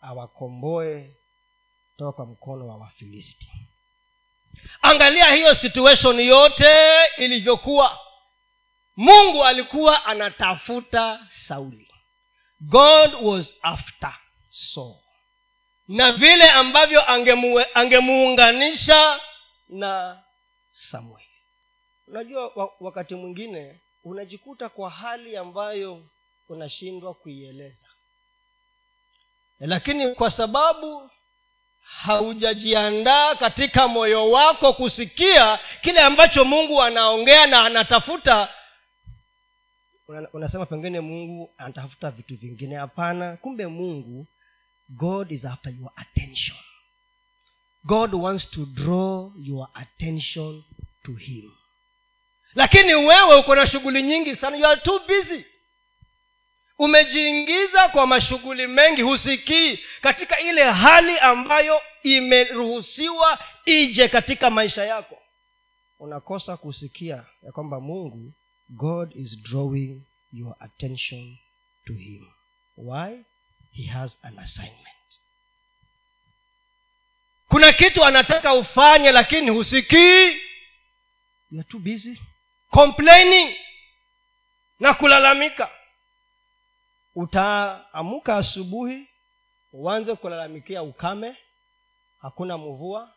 [0.00, 1.10] awakomboe
[1.98, 3.50] toka mkono wa wafilisti.
[4.82, 6.70] Angalia hiyo situation yote
[7.16, 7.98] ilivyokuwa.
[8.96, 11.91] Mungu alikuwa anatafuta sauli
[12.68, 14.14] god was after
[14.50, 14.96] saul.
[15.88, 17.02] Na vile ambavyo
[17.74, 19.20] angemuunganisha
[19.68, 20.22] na
[20.72, 21.28] samueli
[22.06, 26.02] unajua wakati mwingine unajikuta kwa hali ambayo
[26.48, 27.86] unashindwa kuieleza.
[29.60, 31.10] Lakini kwa sababu
[31.82, 38.48] haujajiandaa katika moyo wako kusikia kile ambacho mungu anaongea na anatafuta
[40.32, 42.76] unasema pengine mungu anatafuta vitu vingine.
[42.76, 43.36] Hapana.
[43.36, 44.26] Kumbe mungu
[44.88, 46.58] god is after your attention.
[47.84, 50.62] God wants to draw your attention
[51.04, 51.50] to him.
[52.54, 54.56] Lakini wewe uko na shughuli nyingi sana.
[54.56, 55.44] You are too busy.
[56.78, 59.02] Umejiingiza kwa mashughuli mengi.
[59.02, 65.18] Husikii katika ile hali ambayo imeruhusiwa ije katika maisha yako.
[65.98, 68.32] Unakosa kusikia ya kwamba mungu
[68.76, 71.38] god is drawing your attention
[71.86, 72.26] to him.
[72.76, 73.24] Why?
[73.72, 74.78] He has an assignment.
[77.48, 80.40] Kuna kitu anataka ufanye lakini husikii.
[81.50, 82.20] You're too busy.
[82.70, 83.56] Complaining
[84.80, 85.70] na kulalamika.
[87.14, 89.08] Utaamuka asubuhi
[89.72, 91.36] uanze kulalamikia ukame.
[92.22, 93.14] Hakuna mvua.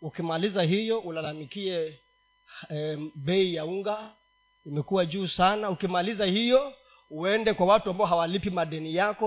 [0.00, 2.00] Ukimaliza hiyo ulalamikie
[2.70, 4.12] eh, bei ya unga
[4.66, 5.70] imekuwa juu sana.
[5.70, 6.74] Ukimaliza hiyo
[7.10, 9.26] uende kwa watu ambao hawalipi madeni yako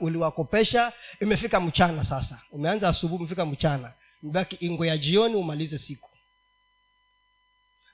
[0.00, 2.42] uliwakopesha imefika mchana sasa.
[2.50, 3.92] Umeanza asubuhi umefika mchana.
[4.22, 6.10] Mbaki ingo ya jioni umalize siku.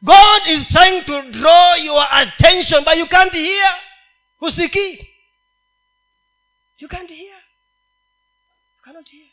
[0.03, 3.75] God is trying to draw your attention but you can't hear.
[4.39, 5.09] Husikii.
[6.79, 7.37] You can't hear.
[8.77, 9.27] You cannot hear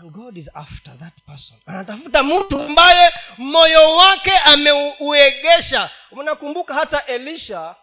[0.00, 1.56] and god is after that person.
[1.66, 5.90] Anatafuta mtu ambaye moyo wake ameuegesha.
[6.10, 7.76] Unakumbuka hata elisha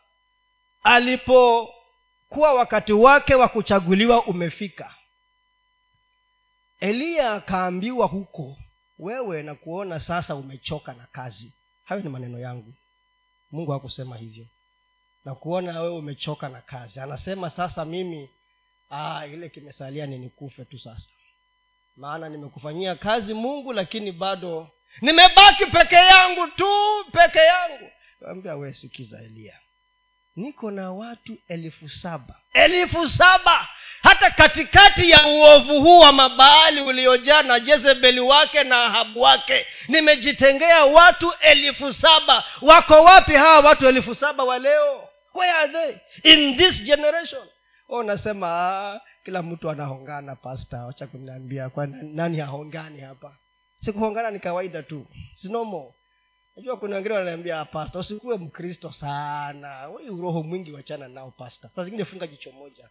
[0.84, 4.96] alipokuwa wakati wake wa kuchaguliwa umefika.
[6.80, 8.58] Eliya akaambiwa huko
[9.00, 11.54] wewe na kuona sasa umechoka na kazi.
[11.86, 12.74] Hayo ni maneno yangu.
[13.52, 14.46] Mungu hakusema hivyo.
[15.26, 17.00] Na kuona wewe umechoka na kazi.
[17.00, 18.30] Anasema sasa mimi
[18.92, 21.10] aa, ile kimesalia ni nikufe tu sasa
[21.98, 24.70] maana nimekufanyia kazi mungu lakini bado
[25.02, 26.68] nimebaki peke yangu tu
[27.12, 27.90] peke yangu.
[28.32, 29.54] Ambia we sikiza elia.
[30.36, 32.36] Niko na watu elfu saba.
[32.54, 33.68] Elfu saba!
[34.04, 40.86] Hata katikati ya uovu huu wa mabaali uliojaa na jezebeli wake na ahabu wake nimejitengea
[40.86, 42.44] watu elfu saba.
[42.62, 45.10] Wako wapi hawa watu elfu saba wa leo?
[45.34, 45.96] Where are they?
[46.34, 47.42] In this generation?
[47.90, 53.38] Unasema ah, kila mtu anahongana pasta wacha kuniambia kwa nani hahongani hapa?
[53.82, 55.06] Sikuhongana ni kawaida tu.
[55.36, 55.94] Sinomo
[56.56, 59.90] najua kuna wengine wananiambia pasta usikuwe mkristo sana.
[59.90, 62.90] Uroho mwingi wachana nao pasta saa zingine funga jicho moja.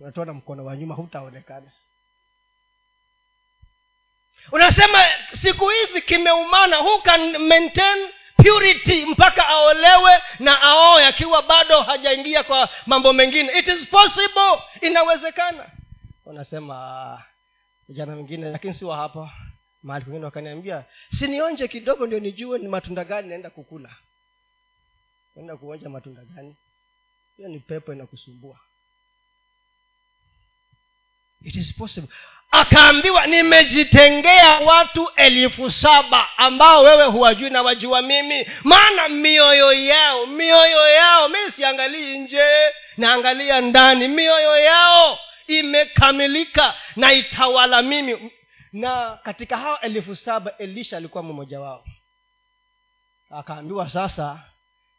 [0.00, 1.72] Unatoa na mkono wa nyuma hutaonekana.
[4.52, 4.98] Unasema
[5.42, 7.02] siku hizi kimeumana who
[7.38, 8.08] maintain
[8.42, 13.58] purity mpaka aolewe na aoe akiwa bado hajaingia kwa mambo mengine.
[13.58, 14.62] It is possible.
[14.80, 15.70] Inawezekana.
[16.26, 17.22] Unasema
[17.88, 19.30] vijana wengine lakini si wa hapa
[19.82, 20.84] mahali kwingine wakaniambia
[21.18, 23.90] sinionje kidogo ndio nijue ni matunda gani naenda kukula.
[25.36, 26.56] Naenda kuonja matunda gani?
[27.36, 28.58] Hiyo ni pepo inakusumbua
[31.44, 32.08] it is possible.
[32.50, 38.46] Akaambiwa nimejitengea watu elfu saba ambao wewe huwajui na wajua mimi.
[38.64, 42.44] Maana mioyo yao mioyo yao mi siangalii nje
[42.96, 44.08] naangalia ndani.
[44.08, 48.32] Mioyo yao imekamilika na itawala mimi.
[48.72, 51.84] Na katika hao elfu saba elisha alikuwa mmoja wao.
[53.30, 54.40] Akaambiwa sasa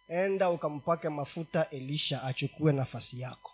[0.09, 3.52] enda ukampake mafuta elisha achukue nafasi yako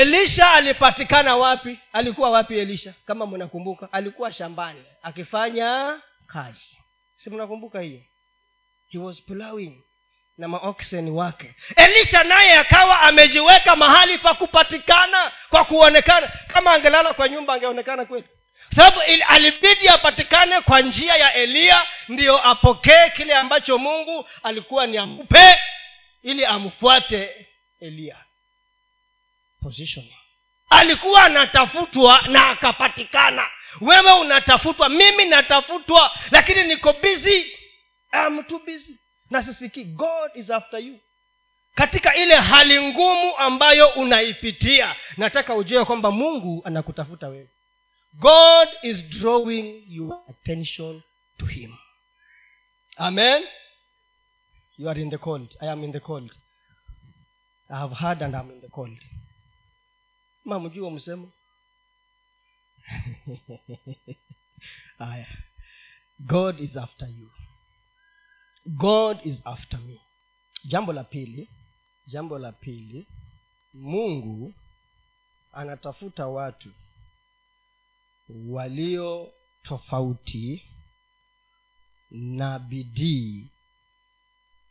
[0.00, 1.78] elisha alipatikana wapi?
[1.92, 2.94] Alikuwa wapi elisha?
[3.06, 6.78] Kama mnakumbuka alikuwa shambani akifanya kazi.
[7.14, 8.00] Si mnakumbuka hiyo?
[8.88, 9.82] He was plowing
[10.38, 11.54] na maokseni wake.
[11.76, 16.32] Elisha naye akawa amejiweka mahali pa kupatikana kwa kuonekana.
[16.46, 18.26] Kama angelala kwa nyumba angeonekana kweli
[18.76, 25.58] sababu alibidi apatikane kwa njia ya eliya ndiyo apokee kile ambacho mungu alikuwa ni ampe
[26.22, 27.46] ili amfuate
[27.80, 28.16] eliya
[29.62, 30.04] position.
[30.70, 33.46] Alikuwa anatafutwa na akapatikana.
[33.80, 37.46] Wewe unatafutwa mimi natafutwa lakini niko busy.
[38.12, 38.96] I'm too busy.
[39.30, 40.98] Na sisikii god is after you.
[41.74, 47.48] Katika ile hali ngumu ambayo unaipitia nataka ujue kwamba mungu anakutafuta wewe.
[48.12, 51.02] God is drawing your attention
[51.38, 51.76] to him.
[52.96, 53.44] Amen.
[54.78, 55.56] You are in the cold.
[55.60, 56.32] I am in the cold.
[57.70, 58.98] I have heard and I'm in the cold
[60.46, 61.32] mamjua msemo.
[64.98, 65.26] Aya
[66.18, 67.30] god is after you.
[68.66, 70.00] God is after me.
[70.64, 71.50] Jambo la pili
[72.06, 73.06] jambo la pili
[73.74, 74.54] mungu
[75.52, 76.72] anatafuta watu
[78.28, 79.32] walio
[79.62, 80.62] tofauti
[82.10, 83.50] na bidii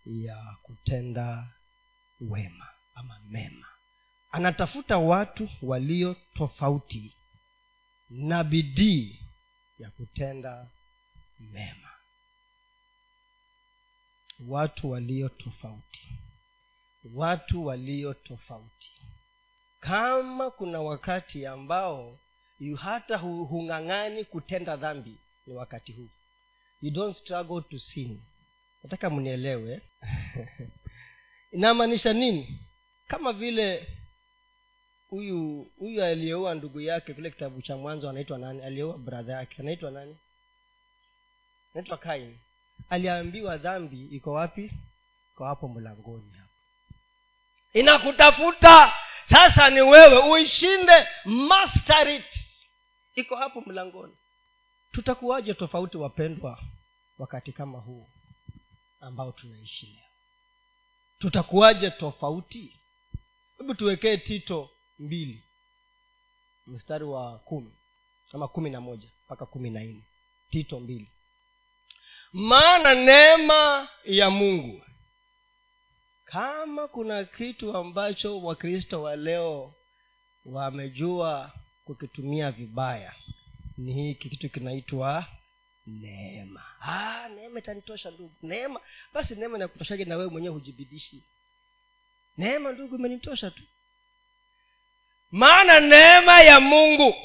[0.05, 1.53] ya kutenda
[2.21, 3.67] wema ama mema
[4.35, 7.15] anatafuta watu walio tofauti
[8.09, 9.19] na bidii
[9.79, 10.67] ya kutenda
[11.39, 11.89] mema.
[14.47, 16.19] Watu walio tofauti.
[17.13, 18.91] Watu walio tofauti.
[19.79, 22.19] Kama kuna wakati ambao
[22.77, 25.17] hata hung'ang'ani kutenda dhambi
[25.47, 26.09] ni wakati huu.
[26.81, 28.21] You don't struggle to sin.
[28.83, 29.81] Nataka mnielewe.
[31.51, 32.59] Inamaanisha nini?
[33.07, 33.94] Kama vile
[35.15, 38.61] huyu huyu aliyeua ndugu yake kile kitabu cha mwanzo anaitwa nani?
[38.63, 40.17] Aliyeua bradha yake anaitwa nani?
[41.73, 42.37] Anaitwa kain.
[42.89, 44.71] Aliambiwa dhambi iko wapi?
[45.33, 46.51] Iko hapo mlangoni hapo.
[47.73, 48.93] Inakutafuta.
[49.29, 52.35] Sasa ni wewe uishinde master it.
[53.15, 54.13] Iko hapo mlangoni.
[54.91, 56.59] Tutakuwaje tofauti wapendwa
[57.17, 58.07] wakati kama huu
[59.01, 60.03] ambao tunaishi leo?
[61.19, 62.79] Tutakuwaje tofauti?
[63.57, 65.43] Hebu tuwekee tito mbili.
[66.67, 67.71] Mstari wa kumi.
[68.33, 70.01] Ama kumi na moja mpaka kumi na nne.
[70.49, 71.07] Tito mbili.
[72.33, 74.81] Maana neema ya mungu
[76.25, 79.73] kama kuna kitu ambacho wakristo wa leo
[80.45, 81.51] wamejua
[81.85, 83.15] kukitumia vibaya
[83.77, 85.25] ni hiki kitu kinaitwa
[85.87, 86.63] neema.
[86.81, 88.33] Ah, neema itanitosha ndugu.
[88.41, 88.79] Neema
[89.13, 91.23] basi neema inakutoshaje na wewe mwenyewe hujibidishi
[92.37, 93.63] neema ndugu imenitosha tu
[95.35, 97.15] maana neema ya mungu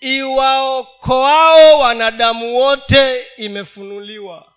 [0.00, 4.52] iwaokoao wanadamu wote imefunuliwa.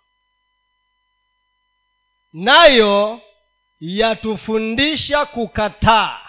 [2.34, 3.22] Nayo
[3.80, 6.20] yatufundisha kukataa.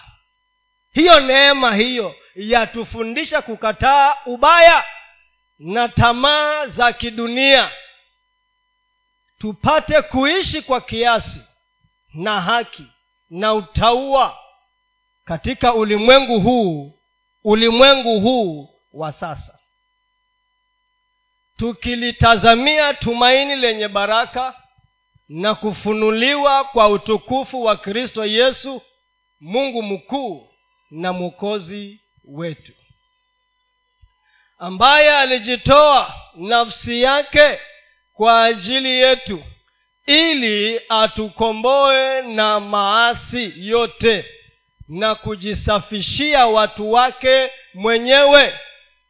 [0.93, 4.85] Hiyo neema hiyo yatufundisha kukataa ubaya
[5.59, 7.71] na tamaa za kidunia.
[9.39, 11.41] Tupate kuishi kwa kiasi
[12.13, 12.85] na haki
[13.29, 14.37] na utaua
[15.31, 16.99] katika ulimwengu huu
[17.43, 19.59] ulimwengu huu wa sasa.
[21.57, 24.55] Tukilitazamia tumaini lenye baraka
[25.29, 28.81] na kufunuliwa kwa utukufu wa kristo yesu
[29.39, 30.49] mungu mkuu
[30.91, 32.73] na mwokozi wetu
[34.57, 37.59] ambaye alijitoa nafsi yake
[38.13, 39.43] kwa ajili yetu
[40.05, 44.25] ili atukomboe na maasi yote
[44.91, 48.59] na kujisafishia watu wake mwenyewe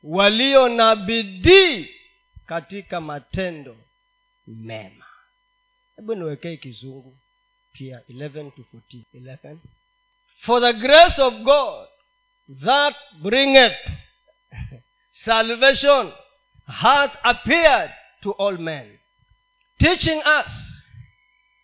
[0.03, 1.89] walio na bidii
[2.45, 3.77] katika matendo
[4.47, 5.05] mema.
[5.95, 7.17] Hebu niwekee kizungu
[7.73, 9.57] pia 11 to 14 11
[10.39, 11.87] for the grace of god
[12.65, 13.89] that bringeth
[15.25, 16.11] salvation
[16.67, 18.99] hath appeared to all men
[19.77, 20.83] teaching us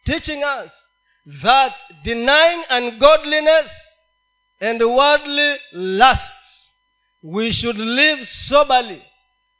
[0.03, 0.71] teaching us
[1.41, 3.86] that denying ungodliness
[4.59, 6.69] and worldly lusts.
[7.21, 9.03] We should live soberly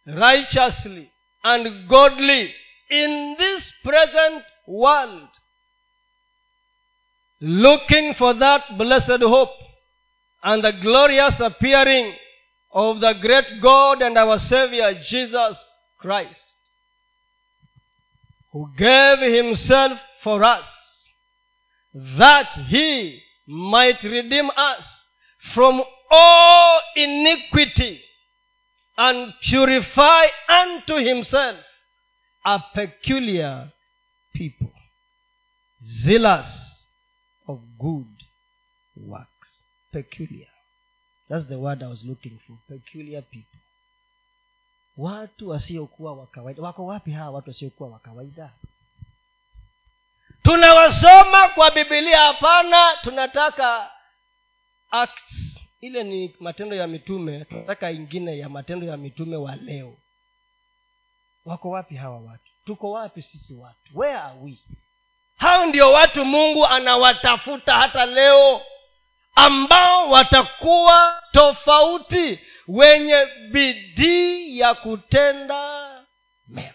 [0.06, 1.12] righteously
[1.44, 2.54] and godly
[2.90, 5.28] in this present world.
[7.40, 9.52] Looking for that blessed hope
[10.44, 12.14] and the glorious appearing
[12.72, 15.58] of the great god and our savior jesus
[15.98, 16.56] christ
[18.52, 20.66] who gave himself for us
[21.94, 24.86] that he might redeem us
[25.54, 28.02] from all iniquity
[28.98, 31.58] and purify unto himself
[32.46, 33.72] a peculiar
[34.34, 34.72] people
[35.84, 36.48] zealous
[37.48, 38.06] of good
[38.96, 39.50] works.
[39.92, 40.48] Peculiar.
[41.30, 42.58] That's the word i was looking for.
[42.68, 43.60] Peculiar people.
[44.98, 46.62] Watu wasiokuwa wa kawaida.
[46.64, 48.52] Wako wapi hawa watu wasiokuwa wa kawaida
[50.48, 52.98] tunawasoma kwa bibilia hapana.
[53.02, 53.92] Tunataka
[54.92, 55.60] acts.
[55.82, 57.46] Ile ni matendo ya mitume.
[57.46, 59.98] Tunataka ingine ya matendo ya mitume wa leo.
[61.46, 62.44] Wako wapi hawa watu?
[62.66, 63.92] Tuko wapi sisi watu?
[64.00, 64.54] Where are we?
[65.38, 68.62] Hao ndio watu mungu anawatafuta hata leo
[69.36, 75.90] ambao watakuwa tofauti wenye bidii ya kutenda
[76.48, 76.74] mema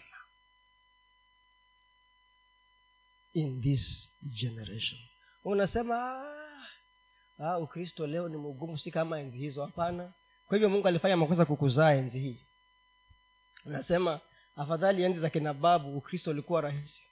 [3.35, 5.01] in this generation.
[5.45, 6.25] Unasema
[7.39, 9.65] ah, ukristo leo ni mgumu si kama enzi hizo.
[9.67, 10.13] Hapana.
[10.47, 12.41] Kwa hivyo mungu alifanya makosa kukuzaa enzi hii.
[13.65, 14.21] Unasema
[14.57, 17.03] afadhali enzi za kina babu ukristo ulikuwa rahisi.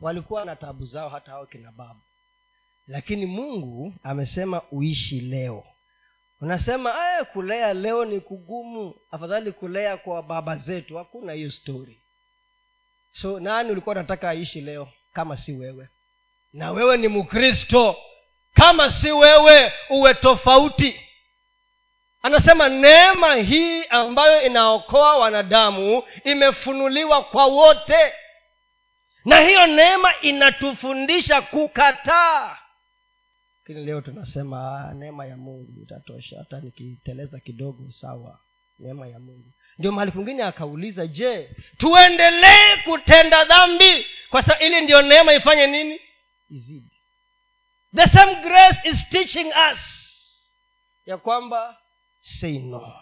[0.00, 2.00] Walikuwa na tabu zao hata hao kina babu.
[2.86, 5.64] Lakini mungu amesema uishi leo.
[6.40, 8.94] Unasema aya kulea leo ni kugumu.
[9.10, 10.96] Afadhali kulea kwa baba zetu.
[10.96, 12.02] Hakuna hiyo story.
[13.12, 14.88] So nani ulikuwa unataka aishi leo
[15.18, 15.88] kama si wewe.
[16.52, 17.96] Na wewe ni mkristo.
[18.54, 21.00] Kama si wewe uwe tofauti.
[22.22, 28.12] Anasema neema hii ambayo inaokoa wanadamu imefunuliwa kwa wote.
[29.24, 32.58] Na hiyo neema inatufundisha kukataa.
[33.60, 36.38] Lakini leo tunasema neema ya mungu itatosha.
[36.38, 38.40] Hata nikiteleza kidogo sawa.
[38.78, 45.02] Neema ya mungu ndio mahali kwingine akauliza je tuendelee kutenda dhambi kwa sababu ili ndio
[45.02, 46.00] neema ifanye nini?
[46.50, 46.90] Izidi.
[47.96, 49.78] The same grace is teaching us
[51.06, 51.76] ya kwamba
[52.20, 52.92] say no.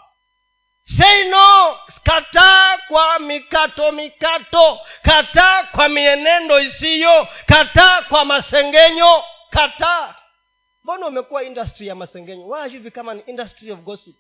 [0.98, 10.14] Say no kataa kwa mikato mikato kataa kwa mienendo isiyo kataa kwa masengenyo kataa.
[10.84, 12.48] Mbona umekuwa industry ya masengenyo?
[12.48, 14.16] Why you become an industry of gossip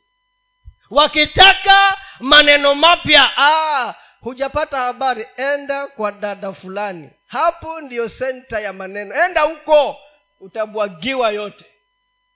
[0.90, 7.10] wakitaka maneno mapya ah, hujapata habari enda kwa dada fulani.
[7.26, 9.14] Hapo ndiyo senta ya maneno.
[9.24, 9.96] Enda huko
[10.40, 11.64] utabwagiwa yote.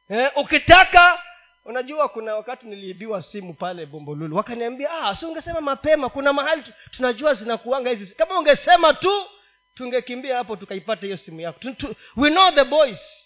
[0.09, 1.23] Eh, ukitaka
[1.65, 4.37] unajua kuna wakati niliibiwa simu pale bombolulu.
[4.37, 8.15] Wakaniambia ah, si ungesema mapema kuna mahali tunajua zinakuanga hizi.
[8.15, 9.27] Kama ungesema tu
[9.75, 11.61] tungekimbia hapo tukaipata hiyo simu yako.
[12.17, 13.20] We know the boys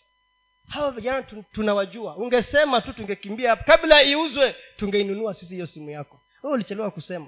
[0.74, 1.22] hawa vijana
[1.52, 2.16] tunawajua.
[2.16, 6.20] Ungesema tu tungekimbia kabla iuzwe tungeinunua sisi hiyo simu yako.
[6.42, 7.26] Wewe ulichelewa kusema.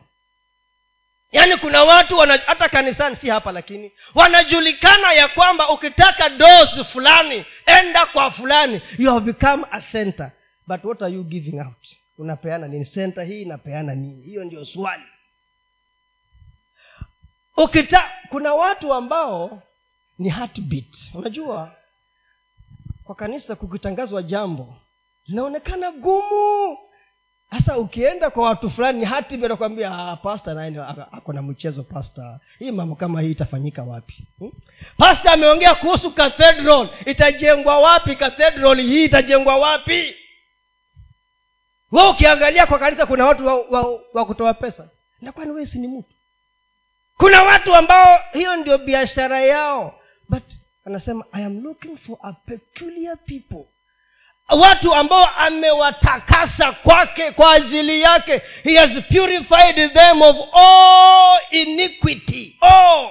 [1.33, 7.45] Yaani kuna watu wana, hata kanisani si hapa lakini wanajulikana ya kwamba ukitaka dosi fulani
[7.67, 8.81] enda kwa fulani.
[8.99, 10.31] You have become a center.
[10.67, 11.87] But what are you giving out?
[12.19, 12.85] Unapeana nini?
[12.85, 14.23] Senta hii inapeana nini?
[14.23, 15.03] Hiyo ndio swali.
[17.57, 19.63] Ukita kuna watu ambao
[20.19, 20.97] ni heartbeat.
[21.15, 21.73] Unajua
[23.07, 24.75] kwa kanisa kukitangazwa jambo
[25.27, 26.79] linaonekana gumu.
[27.51, 30.81] Sasa ukienda kwa watu fulani hati nakwambia ah, pasta naye
[31.13, 34.27] ako na mchezo pasta hii mambo kama hii itafanyika wapi?
[34.39, 34.53] Hmm?
[34.99, 36.89] pasta ameongea kuhusu cathedral.
[37.07, 38.81] Itajengwa wapi cathedral?
[38.81, 40.15] Hii itajengwa wapi?
[41.93, 44.89] We ukiangalia kwa kanisa kuna watu wa, wa, wa kutoa pesa.
[45.21, 46.09] Na kwani wee ni mtu?
[47.17, 50.01] Kuna watu ambao hiyo ndio biashara yao.
[50.29, 50.43] But
[50.87, 53.65] anasema i am looking for a peculiar people.
[54.49, 58.43] Watu ambao amewatakasa kwake kwa ajili yake.
[58.65, 62.57] He has purified them of all iniquity.
[62.61, 63.11] All.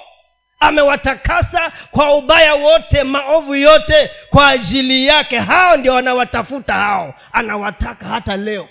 [0.59, 5.39] Amewatakasa kwa ubaya wote maovu yote kwa ajili yake.
[5.39, 7.13] Hao ndio anawatafuta hao.
[7.31, 8.69] Anawataka hata leo.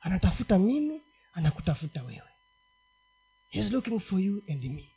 [0.00, 1.02] Anatafuta mimi
[1.34, 2.22] anakutafuta wewe.
[3.50, 4.88] He is looking for you and me.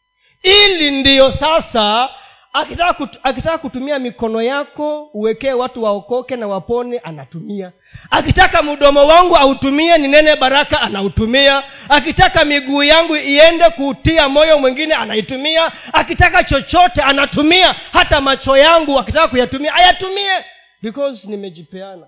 [0.44, 2.10] Ili ndiyo sasa
[2.56, 7.72] akitaka, kut, akitaka kutumia mikono yako uwekee watu waokoke na wapone anatumia.
[8.12, 11.64] Akitaka mdomo wangu autumie ninene baraka anautumia.
[11.90, 15.72] Akitaka miguu yangu iende kuutia moyo mwingine anaitumia.
[15.94, 17.74] Akitaka chochote anatumia.
[17.74, 20.46] Hata macho yangu akitaka kuyatumia ayatumie.
[20.82, 22.08] Because nimejipeana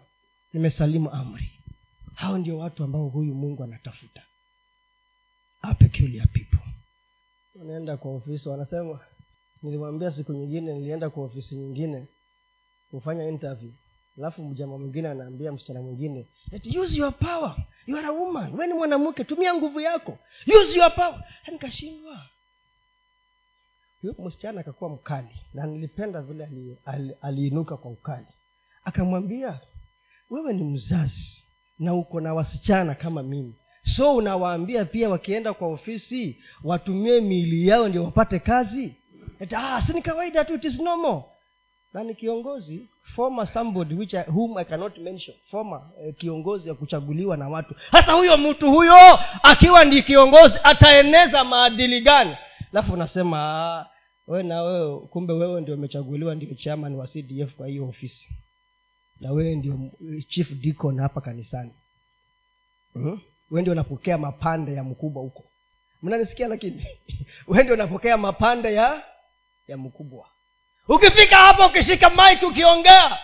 [0.54, 1.52] nimesalimu amri.
[2.16, 4.22] Hao ndio watu ambao huyu mungu anatafuta.
[5.62, 6.60] A people.
[7.56, 9.00] Wanaenda kwa ofisi wanasema
[9.64, 12.08] nilimwambia siku nyingine nilienda kwa ofisi nyingine
[12.91, 13.72] kufanya interview.
[14.18, 16.26] Alafu mjama mwingine anaambia msichana mwingine
[16.82, 17.55] use your power.
[17.88, 18.53] You are a woman.
[18.55, 19.24] We ni mwanamke.
[19.24, 20.18] Tumia nguvu yako.
[20.62, 21.24] Use your power.
[21.51, 22.22] Nikashindwa.
[24.20, 28.26] Msichana akakuwa mkali na nilipenda vile aliinuka ali, ali, ali kwa ukali.
[28.84, 29.60] Akamwambia
[30.30, 31.43] wewe ni mzazi
[31.80, 33.55] na uko na wasichana kama mimi.
[33.84, 38.95] So unawaambia pia wakienda kwa ofisi watumie miili yao ndio wapate kazi
[39.58, 41.24] ah, si ni kawaida tu it is normal
[41.94, 46.76] na ni kiongozi former somebody which I, whom i cannot mention former eh, kiongozi ya
[46.76, 47.76] kuchaguliwa na watu.
[47.92, 48.96] Hasa huyo mtu huyo
[49.44, 52.36] akiwa ndi kiongozi ataeneza maadili gani?
[52.72, 53.86] Alafu unasema ah,
[54.28, 58.30] we na wewe kumbe wewe ndio umechaguliwa ndio chairman wa cdf kwa hiyo ofisi.
[59.22, 59.80] Na wewe ndio
[60.30, 61.72] chief deacon hapa kanisani.
[62.96, 63.20] Mm-hmm.
[63.52, 65.44] we ndio unapokea mapande ya mkubwa huko.
[66.04, 66.86] Mnanisikia lakini?
[67.48, 69.04] We ndio unapokea mapande ya
[69.68, 70.28] ya mkubwa.
[70.88, 73.18] Ukifika hapo ukishika mike ukiongea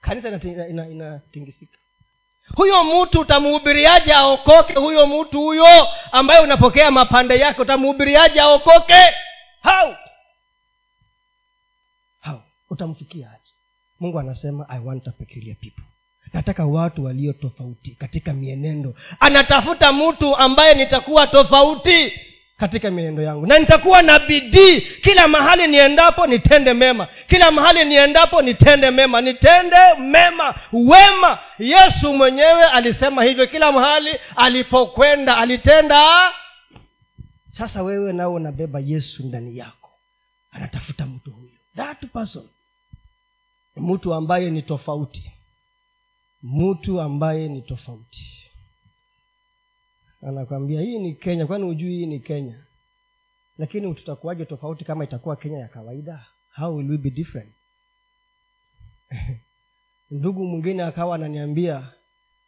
[0.00, 1.48] kanisa inatingisika ina, ina, ina
[2.54, 4.72] huyo mtu utamuhubiriaje aokoke?
[4.72, 9.14] Huyo mtu huyo ambaye unapokea mapande yake utamuhubiriaje aokoke?
[9.62, 9.96] Hau
[12.20, 13.52] hau utamfikia aje?
[14.00, 15.84] Mungu anasema i want a peculiar people.
[16.32, 18.94] Nataka watu walio tofauti katika mienendo.
[19.20, 22.12] Anatafuta mtu ambaye nitakuwa tofauti
[22.58, 23.46] katika mienendo yangu.
[23.46, 24.80] Na nitakuwa na bidii.
[24.80, 27.08] Kila mahali niendapo nitende mema.
[27.26, 29.20] Kila mahali niendapo nitende mema.
[29.20, 30.54] Nitende mema.
[30.72, 31.38] Wema.
[31.58, 33.46] Yesu mwenyewe alisema hivyo.
[33.46, 36.32] Kila mahali alipokwenda alitenda.
[37.52, 39.90] Sasa wewe nao unabeba yesu ndani yako.
[40.52, 41.50] Anatafuta mtu huyo.
[41.76, 42.48] That person.
[43.76, 45.32] Mtu ambaye ni tofauti.
[46.42, 48.37] Mtu ambaye ni tofauti
[50.22, 52.64] anakwambia hii ni kenya kwani hujui hii ni kenya?
[53.58, 56.26] Lakini tutakuwaje tofauti kama itakuwa kenya ya kawaida?
[56.56, 57.52] How will we be different?
[60.10, 61.92] Ndugu mwingine akawa ananiambia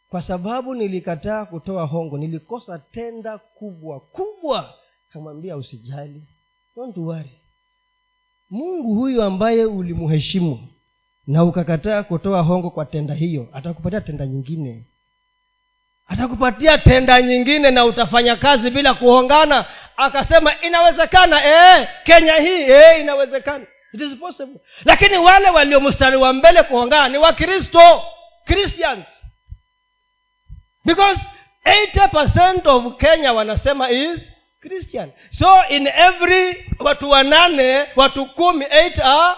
[0.09, 4.73] kwa sababu nilikataa kutoa hongo nilikosa tenda kubwa kubwa.
[5.13, 6.21] Kamwambia usijali
[6.75, 7.31] don't worry.
[8.49, 10.67] Mungu huyu ambaye ulimheshimu
[11.27, 14.85] na ukakataa kutoa hongo kwa tenda hiyo atakupatia tenda nyingine
[16.11, 19.65] atakupatia tenda nyingine na utafanya kazi bila kuhongana.
[19.97, 23.65] Akasema inawezekana ee, kenya hii ee, inawezekana.
[23.93, 24.59] It is possible.
[24.85, 28.03] Lakini wale walio mstari wa mbele kuhongana ni wakristo
[28.45, 29.05] christians.
[30.85, 31.21] Because
[31.65, 34.31] 80 of kenya wanasema is
[34.61, 35.11] christian.
[35.39, 39.35] So in every watu wanane watu kumi eight are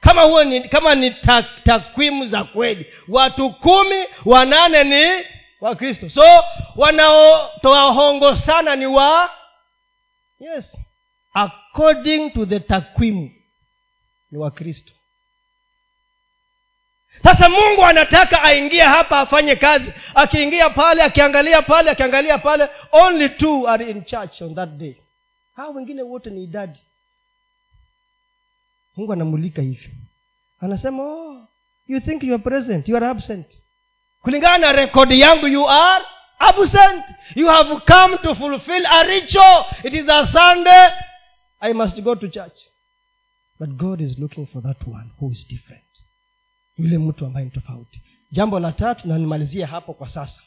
[0.00, 1.10] kama huo ni kama ni
[1.64, 2.86] takwimu za kweli.
[3.08, 5.24] Watu kumi wanane ni
[5.64, 6.22] wakristo so
[6.76, 9.30] wanaotoa hongo sana ni wa
[10.40, 10.76] yes
[11.34, 13.30] according to the takwimu
[14.30, 14.92] ni wakristo
[17.22, 19.92] sasa mungu anataka aingie hapa afanye kazi.
[20.14, 24.96] Akiingia pale akiangalia pale akiangalia pale only two are in church on that day.
[25.56, 26.80] Hawa wengine wote ni idadi.
[28.96, 29.90] Mungu anamulika hivyo.
[30.60, 31.48] Anasema oh,
[31.88, 33.46] you think you are present you are absent
[34.24, 36.04] kulingana na rekodi yangu you are
[36.38, 37.04] absent.
[37.36, 39.64] You have come to fulfill a ritual.
[39.84, 40.88] It is a sunday.
[41.60, 42.58] I must go to church.
[43.58, 45.82] But god is looking for that one who is different.
[46.78, 48.02] Yule mtu ambaye ni tofauti.
[48.30, 50.40] Jambo la tatu na nimalizie hapo kwa sasa.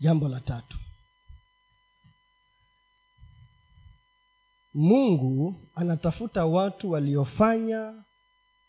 [0.00, 0.78] Jambo la tatu.
[4.74, 7.94] Mungu anatafuta watu waliofanya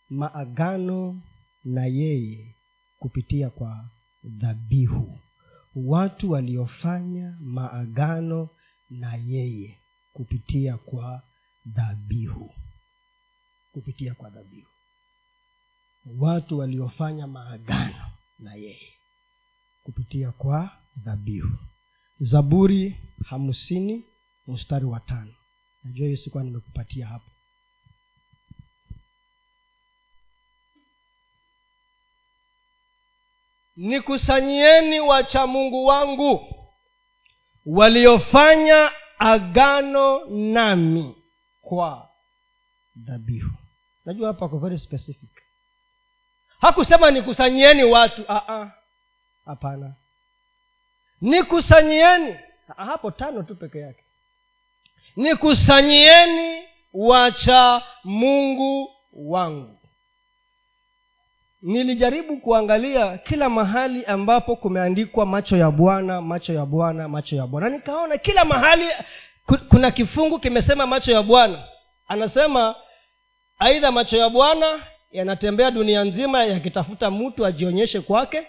[0.10, 1.22] maagano
[1.64, 2.56] na yeye
[3.00, 3.90] kupitia kwa
[4.24, 5.20] dhabihu.
[5.76, 8.50] Watu waliofanya maagano
[8.90, 9.78] na yeye
[10.14, 11.24] kupitia kwa
[11.66, 12.54] dhabihu.
[13.72, 14.68] Kupitia kwa dhabihu.
[16.18, 18.06] Watu waliofanya maagano
[18.40, 18.94] na yeye
[19.84, 21.58] kupitia kwa dhabihu.
[22.20, 24.06] Zaburi hamsini
[24.48, 25.34] mstari wa tano.
[25.84, 27.32] Najua hiyo sikuwa nimekupatia hapo
[33.80, 36.56] nikusanyieni wacha mungu wangu
[37.66, 41.16] waliofanya agano nami
[41.62, 42.10] kwa
[42.96, 43.52] dhabihu.
[44.06, 45.30] Najua hapa kwa very specific.
[46.62, 48.24] Hakusema nikusanyieni watu
[49.46, 49.94] hapana.
[51.22, 52.36] Nikusanyieni
[52.78, 54.04] hapo tano tu peke yake.
[55.16, 56.64] Nikusanyieni
[56.94, 59.79] wacha mungu wangu
[61.62, 67.70] nilijaribu kuangalia kila mahali ambapo kumeandikwa macho ya bwana macho ya bwana macho ya bwana.
[67.70, 68.86] Nikaona kila mahali
[69.70, 71.64] kuna kifungu kimesema macho ya bwana.
[72.08, 72.76] Anasema
[73.60, 74.80] aidha macho ya bwana
[75.12, 78.48] yanatembea dunia nzima yakitafuta mtu ajionyeshe kwake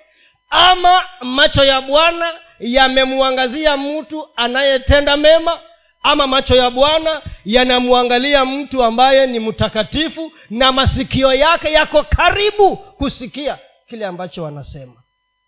[0.51, 5.59] ama macho ya bwana yamemwangazia mtu anayetenda mema
[6.03, 13.59] ama macho ya bwana yanamwangalia mtu ambaye ni mtakatifu na masikio yake yako karibu kusikia
[13.87, 15.03] kile ambacho wanasema.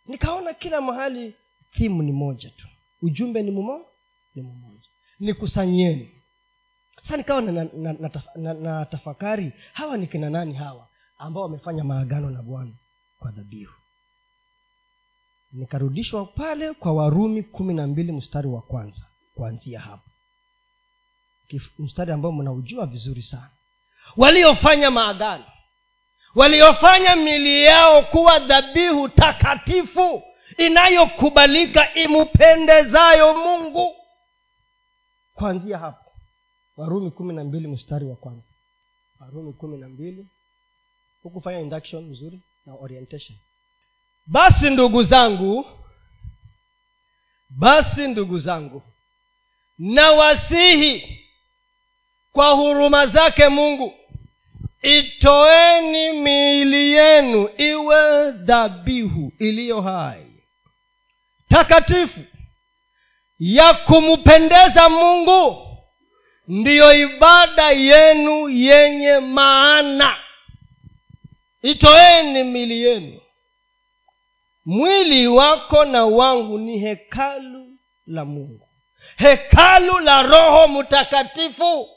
[0.07, 1.35] Nikaona kila mahali
[1.73, 2.67] thimu ni moja tu.
[3.03, 3.87] Ujumbe ni mumo
[4.35, 4.89] ni mmoja
[5.21, 6.11] nikusanyieni
[7.03, 10.89] sasa nikawa na, na, na, na, na, na tafakari hawa ni kina nani hawa
[11.19, 12.73] ambao wamefanya maagano na bwana
[13.19, 13.73] kwa dhabihu?
[15.53, 20.11] Nikarudishwa pale kwa warumi kumi na mbili mstari wa kwanza kuanzia hapo
[21.79, 23.51] mstari ambao mnaujua vizuri sana.
[24.17, 25.45] Waliofanya maagano
[26.35, 30.23] waliofanya mili yao kuwa dhabihu takatifu
[30.59, 33.97] inayokubalika imupendezayo mungu.
[35.35, 36.11] Kuanzia hapo
[36.77, 38.47] warumi kumi na mbili mstari wa kwanza.
[39.21, 40.27] Warumi kumi na mbili.
[41.23, 43.39] Hukufanya induction nzuri na orientation.
[44.27, 45.67] Basi ndugu zangu
[47.51, 48.83] basi ndugu zangu
[49.79, 51.22] nawasihi
[52.33, 53.95] kwa huruma zake mungu
[54.83, 60.27] itoeni miili yenu iwe dhabihu iliyo hai.
[61.49, 62.21] Takatifu
[63.39, 65.67] ya kumpendeza mungu
[66.49, 70.17] ndiyo ibada yenu yenye maana.
[71.63, 73.21] Itoeni mili yenu.
[74.65, 78.69] Mwili wako na wangu ni hekalu la mungu.
[79.17, 81.89] Hekalu la roho mtakatifu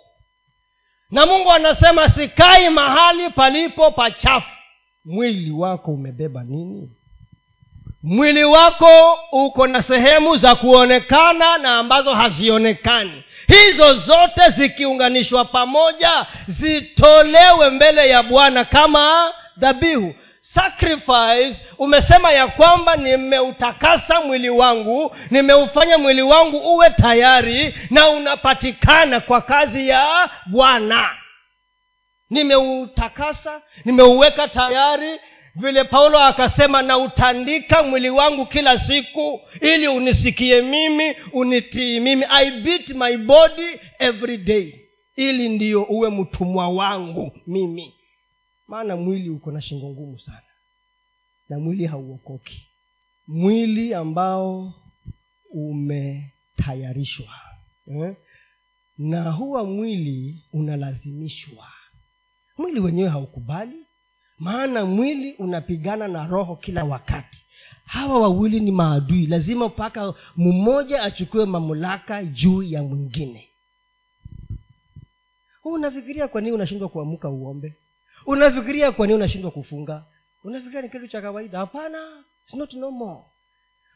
[1.16, 4.50] na mungu anasema sikai mahali palipo pachafu.
[5.06, 6.90] Mwili wako umebeba nini?
[8.04, 13.24] Mwili wako uko na sehemu za kuonekana na ambazo hazionekani.
[13.48, 20.16] Hizo zote zikiunganishwa pamoja zitolewe mbele ya bwana kama dhabihu
[20.56, 29.42] sacrifice umesema ya kwamba nimeutakasa mwili wangu nimeufanya mwili wangu uwe tayari na unapatikana kwa
[29.42, 31.10] kazi ya bwana.
[32.30, 35.20] Nimeutakasa nimeuweka tayari
[35.56, 42.26] vile paulo akasema nautandika mwili wangu kila siku ili unisikie mimi unitii mimi.
[42.30, 44.80] I beat my body every day
[45.16, 47.94] ili ndiyo uwe mtumwa wangu mimi.
[48.68, 50.42] Maana mwili uko na shingo ngumu sana
[51.50, 52.68] na mwili hauokoki.
[53.28, 54.74] Mwili ambao
[55.54, 57.34] umetayarishwa
[57.88, 58.16] eh?
[58.98, 61.68] na huwa mwili unalazimishwa.
[62.58, 63.86] Mwili wenyewe haukubali
[64.40, 67.38] maana mwili unapigana na roho kila wakati.
[67.86, 73.50] Hawa wawili ni maadui lazima mpaka mmoja achukue mamlaka juu ya mwingine.
[75.64, 77.74] Unafikiria kwa nini unashindwa kuamuka uombe?
[78.26, 80.04] Unafikiria kwa nini unashindwa kufunga
[80.46, 81.60] unafikiria ni kitu cha kawaida?
[81.60, 82.24] Hapana
[82.54, 83.18] not normal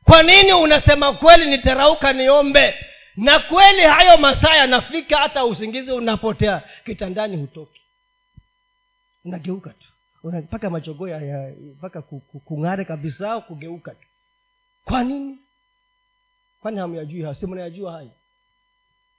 [0.04, 2.76] kwa nini unasema kweli niterauka niombe?
[3.16, 7.82] Na kweli hayo masaa yanafika hata usingizi unapotea kitandani hutoki.
[9.26, 9.88] Unageuka tu.
[10.24, 11.08] Mpaka machogo
[11.78, 12.02] mpaka
[12.46, 14.08] kung'are kabisa kugeuka tu.
[14.86, 15.38] Kwa nini?
[16.62, 17.34] Kwani hamyajui hayo?
[17.34, 18.12] Si mnayajua hayo?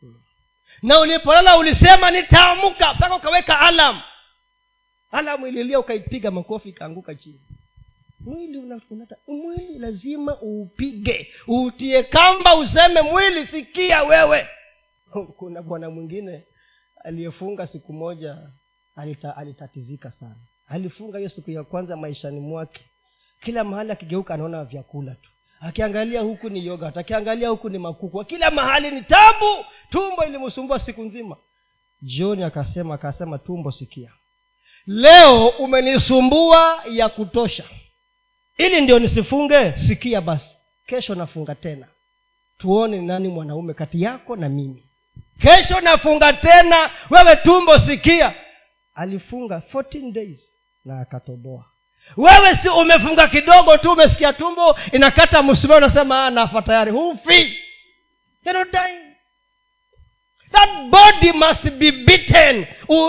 [0.00, 0.20] Hmm.
[0.82, 4.02] na ulipolala ulisema nitaamuka mpaka ukaweka alam
[5.10, 7.40] alamu ililia ukaipiga makofi ikaanguka chini.
[8.20, 11.28] Mwili una, unata, mwili lazima uupige.
[11.48, 14.46] Uutie kamba useme mwili sikia wewe.
[15.38, 16.44] Kuna bwana mwingine
[17.04, 18.38] aliyefunga siku moja
[18.96, 20.36] alita, alitatizika sana.
[20.68, 22.80] Alifunga hiyo siku ya kwanza maishani mwake.
[23.40, 25.30] Kila mahali akigeuka anaona vyakula tu.
[25.60, 29.64] Akiangalia huku ni yogurt akiangalia huku ni makukwa kila mahali ni tabu.
[29.90, 31.36] Tumbo ilimsumbua siku nzima.
[32.02, 34.12] Jioni akasema akasema tumbo sikia
[34.86, 37.64] leo umenisumbua ya kutosha.
[38.58, 40.56] Ili ndio nisifunge sikia basi.
[40.86, 41.86] Kesho nafunga tena.
[42.58, 44.84] Tuone ni nani mwanaume kati yako na mimi.
[45.40, 46.90] Kesho nafunga tena.
[47.10, 48.34] Wewe tumbo sikia.
[48.94, 50.50] Alifunga 14 days
[50.84, 51.64] na akatoboa.
[52.16, 57.58] Wewe si umefunga kidogo tu umesikia tumbo inakata msumeo unasema nafa tayari hufi.
[58.46, 58.70] You're
[60.52, 62.66] that body must be beaten.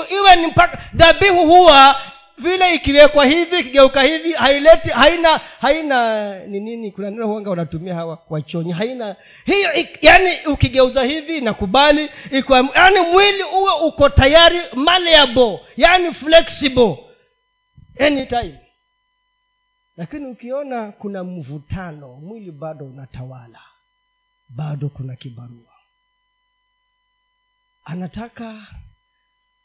[0.10, 2.02] Iwe ni mpaka dhabihu huwa
[2.38, 8.20] vile ikiwekwa hivi ikigeuka hivi haileti haina haina ni nini kuna neno huanga wanatumia hawa
[8.30, 9.16] wachonyi haina.
[9.46, 9.70] Hiyo
[10.02, 12.10] yaani ukigeuza hivi nakubali
[12.76, 16.98] yani mwili uwe uko tayari malleable yani flexible.
[18.00, 18.60] Anytime.
[19.98, 23.60] Lakini ukiona kuna mvutano mwili bado unatawala.
[24.50, 25.71] Bado kuna kibarua
[27.92, 28.68] anataka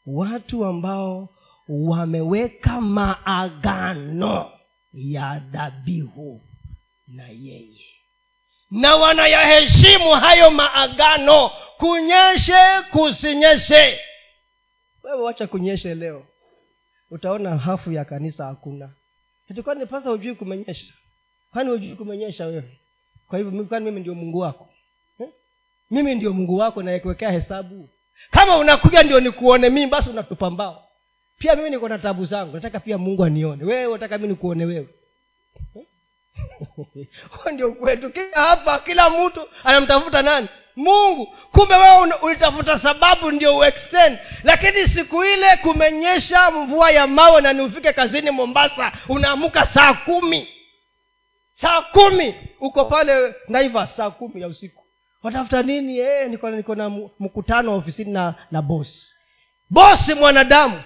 [0.07, 1.29] watu ambao
[1.69, 4.51] wameweka maagano
[4.93, 6.41] ya dhabihu
[7.09, 7.87] na yeye.
[8.71, 11.51] Na wanayaheshimu hayo maagano.
[11.79, 14.01] Kunyeshe kusinyeshe.
[15.03, 16.27] Wewe wacha kunyeshe leo.
[17.11, 18.91] Utaona hafu ya kanisa hakuna.
[19.65, 20.93] Kwani pasa hujui kumenyesha?
[21.53, 22.79] Kwani hujui kumenyesha wewe?
[23.29, 24.69] Kwa hivyo kwani mimi ndio mungu wako?
[25.21, 25.29] Eh?
[25.91, 27.89] mimi ndio mungu wako nayekuwekea hesabu
[28.31, 30.83] kama unakuja ndio nikuone mimi basi unatupa mbao.
[31.39, 33.65] Pia mimi niko na tabu zangu nataka pia mungu anione.
[33.65, 34.89] Wewe unataka mi nikuone wewe?
[37.53, 38.11] Ndio kwetu.
[38.11, 40.49] Kila hapa kila mtu anamtafuta nani?
[40.77, 41.27] Mungu.
[41.53, 44.19] Kumbe wewe ulitafuta sababu ndio uextend.
[44.45, 50.49] Lakini siku ile kumenyesha mvua ya mawe na niufike kazini mombasa unaamuka saa kumi.
[51.61, 52.35] Saa kumi.
[52.61, 54.86] Uko pale naivas saa kumi ya usiku
[55.23, 55.99] watafuta nini?
[55.99, 56.89] Eh, niko, niko na
[57.19, 59.15] mkutano ofisini na na bosi
[59.71, 60.83] bosi mwanadamu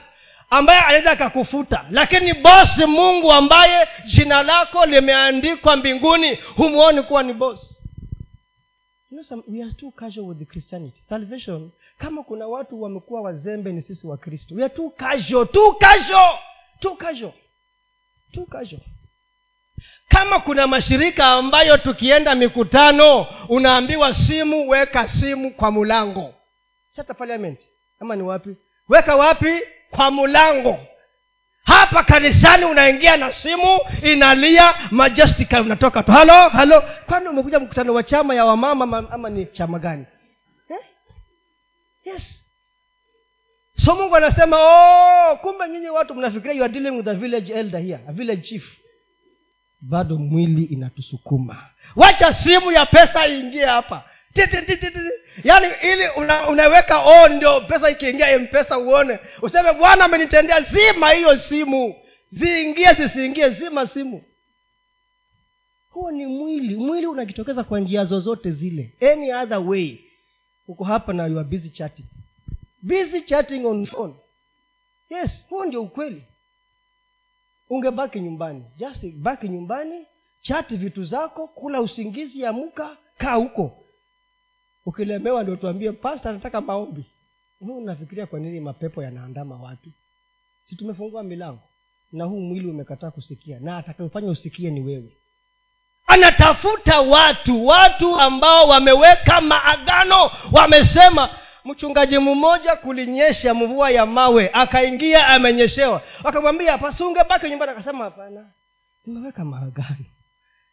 [0.50, 7.76] ambaye anaweza akakufuta lakini bosi mungu ambaye jina lako limeandikwa mbinguni humwoni kuwa ni bosi
[9.10, 11.00] you know some, we are too casual with christianity.
[11.08, 14.54] Salvation kama kuna watu wamekuwa wazembe ni sisi wa kristo.
[14.54, 16.38] We are too casual too casual
[16.80, 17.32] too casual
[18.32, 18.80] too casual
[20.10, 26.34] kama kuna mashirika ambayo tukienda mikutano unaambiwa simu weka simu kwa mlango
[27.18, 27.60] parliament.
[28.00, 28.56] Ama ni wapi?
[28.88, 29.60] Weka wapi?
[29.90, 30.78] Kwa mlango
[31.64, 36.10] hapa kanisani unaingia na simu inalia majestica unatoka tu.
[36.12, 40.06] Halo halo kwani umekuja mkutano wa chama ya wamama ama, ama ni chama gani?
[40.68, 40.78] Eh?
[42.04, 42.44] yes.
[43.84, 47.80] So mungu anasema oh, kumbe nyinyi watu mnafikiria you are dealing with a village elder
[47.80, 48.79] here a village chief
[49.80, 51.66] bado mwili inatusukuma.
[51.96, 54.04] Wacha simu ya pesa iingie hapa.
[55.44, 59.18] Yaani ili una, unaweka oh, ndio pesa ikiingia mpesa uone.
[59.42, 61.94] Useme bwana amenitendea zima hiyo simu.
[62.32, 64.22] Ziingie zisiingie zima simu.
[65.90, 66.76] Huo ni mwili.
[66.76, 68.92] Mwili unajitokeza kwa njia zozote zile.
[69.12, 69.98] Any other way.
[70.68, 72.04] Uko hapa na you busy chatting.
[72.82, 74.14] Busy chatting on phone.
[75.10, 76.22] Yes huo ndio ukweli
[77.70, 78.64] ungebaki nyumbani.
[78.76, 80.06] Just baki nyumbani
[80.42, 83.76] chati vitu zako kula usingizi amka kaa huko.
[84.86, 87.04] Ukilemewa ndio tuambie pasta anataka maombi.
[87.60, 89.90] Unafikiria kwa nini mapepo yanaandama watu
[90.64, 91.60] si tumefungua milango?
[92.12, 93.60] Na huu mwili umekataa kusikia.
[93.60, 95.12] Na atakayofanya usikie ni wewe.
[96.06, 106.02] Anatafuta watu watu ambao wameweka maagano wamesema mchungaji mmoja kulinyesha mvua ya mawe akaingia amenyeshewa.
[106.24, 107.72] Wakamwambia pasunge baki nyumbani.
[107.72, 108.50] Akasema hapana
[109.06, 110.04] nimeweka maagano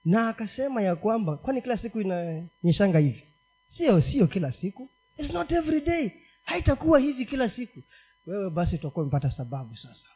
[0.06, 3.24] na akasema ya kwamba kwani kila siku inanyeshanga hivi?
[3.70, 4.90] Sio sio kila siku.
[5.18, 6.12] It's not every day.
[6.44, 7.80] Haitakuwa hivi kila siku.
[8.28, 10.08] Wewe basi utakuwa umepata sababu sasa.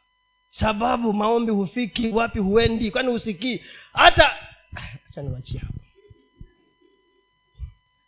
[0.50, 2.90] Sababu maombi hufiki wapi huendi?
[2.90, 3.62] Kwani husikii?
[3.92, 4.24] Hata
[5.60, 5.81] hapo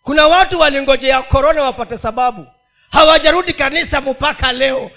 [0.05, 2.47] kuna watu walingojea korona wapate sababu.
[2.91, 4.91] Hawajarudi kanisa mpaka leo.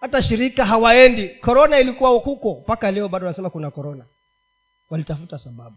[0.00, 1.28] Hata shirika hawaendi.
[1.28, 4.04] Korona ilikuwa huko mpaka leo bado wanasema kuna korona
[4.90, 5.76] walitafuta sababu.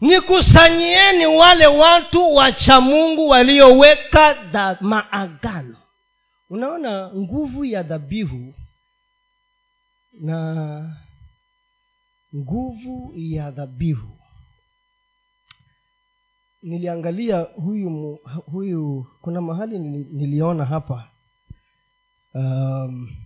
[0.00, 5.76] Nikusanyieni wale watu wacha mungu walioweka dha maagano.
[6.50, 8.54] Unaona nguvu ya dhabihu
[10.20, 10.96] na
[12.36, 14.18] nguvu ya dhabihu
[16.62, 18.14] niliangalia huyu
[18.46, 21.08] huyu kuna mahali niliona hapa.
[22.34, 23.16] Um,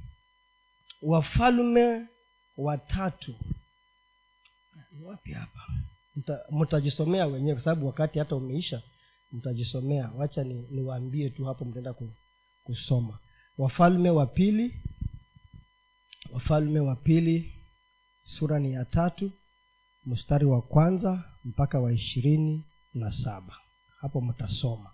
[1.02, 2.06] wafalme
[2.56, 3.34] watatu.
[5.02, 5.60] Wapi hapa?
[6.50, 8.82] Mtajisomea wenyewe kwa sababu wakati hata umeisha
[9.32, 10.10] mtajisomea.
[10.16, 11.94] Wacha ni, niwaambie tu hapo mtaenda
[12.64, 13.18] kusoma.
[13.58, 14.74] Wafalme wa pili
[16.32, 17.52] wafalme wa pili
[18.24, 19.32] sura ni ya tatu
[20.06, 22.64] mstari wa kwanza mpaka wa ishirini
[22.96, 23.54] na saba.
[24.00, 24.90] Hapo mtasoma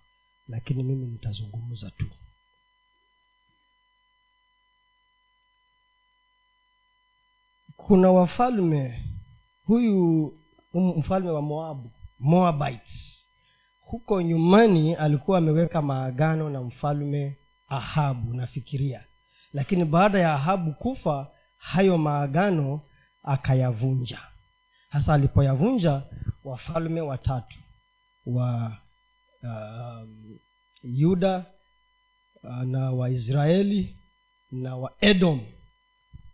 [0.49, 2.07] lakini mimi nitazungumza tu.
[7.77, 9.05] Kuna wafalme
[9.65, 10.25] huyu
[10.75, 13.25] um- mfalme wa moabu moabites.
[13.81, 17.37] Huko nyumani alikuwa ameweka maagano na mfalme
[17.69, 19.05] ahabu nafikiria.
[19.53, 22.81] Lakini baada ya ahabu kufa hayo maagano
[23.23, 24.19] akayavunja.
[24.89, 26.03] Hasa alipoyavunja
[26.45, 27.59] wafalme watatu
[28.27, 28.77] wa
[29.43, 30.39] um,
[30.83, 31.45] yuda
[32.43, 33.97] uh, na waisraeli
[34.51, 35.41] na wa edom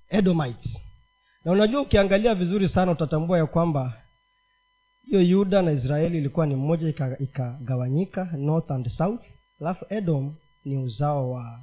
[0.08, 0.78] edomites.
[1.44, 4.02] Na unajua ukiangalia vizuri sana utatambua ya kwamba
[5.06, 7.16] hiyo yuda na israeli ilikuwa ni mmoja ika-
[8.36, 9.20] north and south.
[9.60, 10.34] Alafu edom
[10.64, 11.60] ni uzao wa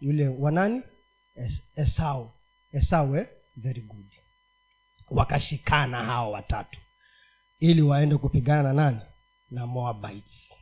[0.00, 0.82] yule wanani
[1.36, 2.30] Es- esau.
[2.72, 3.26] Esau eh?
[3.56, 4.06] very good.
[5.10, 6.80] Wakashikana hao watatu.
[7.58, 8.98] Ili waende kupigana na nani
[9.50, 10.52] na moabites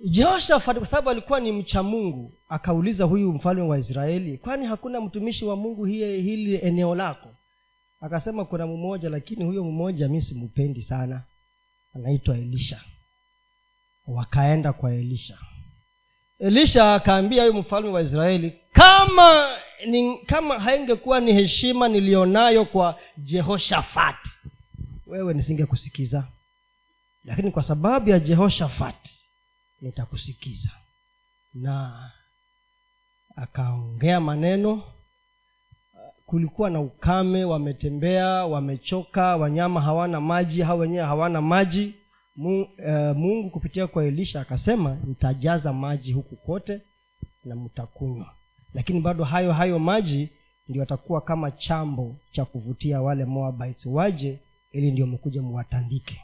[0.00, 2.32] jehoshafat kwa sababu alikuwa ni mcha mungu.
[2.48, 7.28] Akauliza huyu mfalme wa israeli kwani hakuna mtumishi wa mungu hii hili eneo lako?
[8.00, 11.22] Akasema kuna mmoja lakini huyo mmoja mi simpendi sana.
[11.94, 12.80] Anaitwa elisha.
[14.06, 15.38] Wakaenda kwa elisha.
[16.38, 24.30] Elisha akaambia huyu mfalme wa israeli kama ni, kama haingekuwa ni heshima niliyonayo kwa jehoshafati
[25.06, 26.24] wewe nisingekusikiza
[27.26, 29.10] lakini kwa sababu ya jehoshafati
[29.80, 30.70] nitakusikiza.
[31.54, 32.10] Na
[33.36, 34.82] akaongea maneno
[36.26, 41.94] kulikuwa na ukame wametembea wamechoka wanyama hawana maji hao wenyewe hawana maji.
[42.36, 46.80] Mungu, uh, mungu kupitia kwa elisha akasema nitajaza maji huku kote
[47.44, 48.34] na mtakunywa.
[48.74, 50.28] Lakini bado hayo hayo maji
[50.68, 54.38] ndio atakuwa kama chambo cha kuvutia wale moabites waje
[54.72, 56.20] ili ndio mkuja muwatandike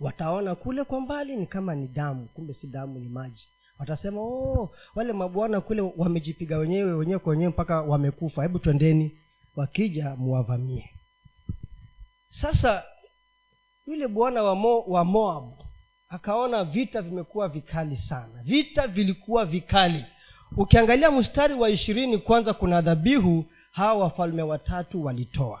[0.00, 3.48] wataona kule kwa mbali ni kama ni damu kumbe si damu ni maji.
[3.78, 8.42] Watasema oh, wale mabwana kule wamejipiga wenyewe wenyewe kwa wenyewe mpaka wamekufa.
[8.42, 9.18] Hebu twendeni
[9.56, 10.90] wakija muwavamie.
[12.28, 12.82] Sasa
[13.86, 15.52] yule bwana wa, Mo, wa moab
[16.08, 18.42] akaona vita vimekuwa vikali sana.
[18.42, 20.04] Vita vilikuwa vikali.
[20.56, 25.60] Ukiangalia mstari wa ishirini kwanza kuna dhabihu hawa wafalme watatu walitoa.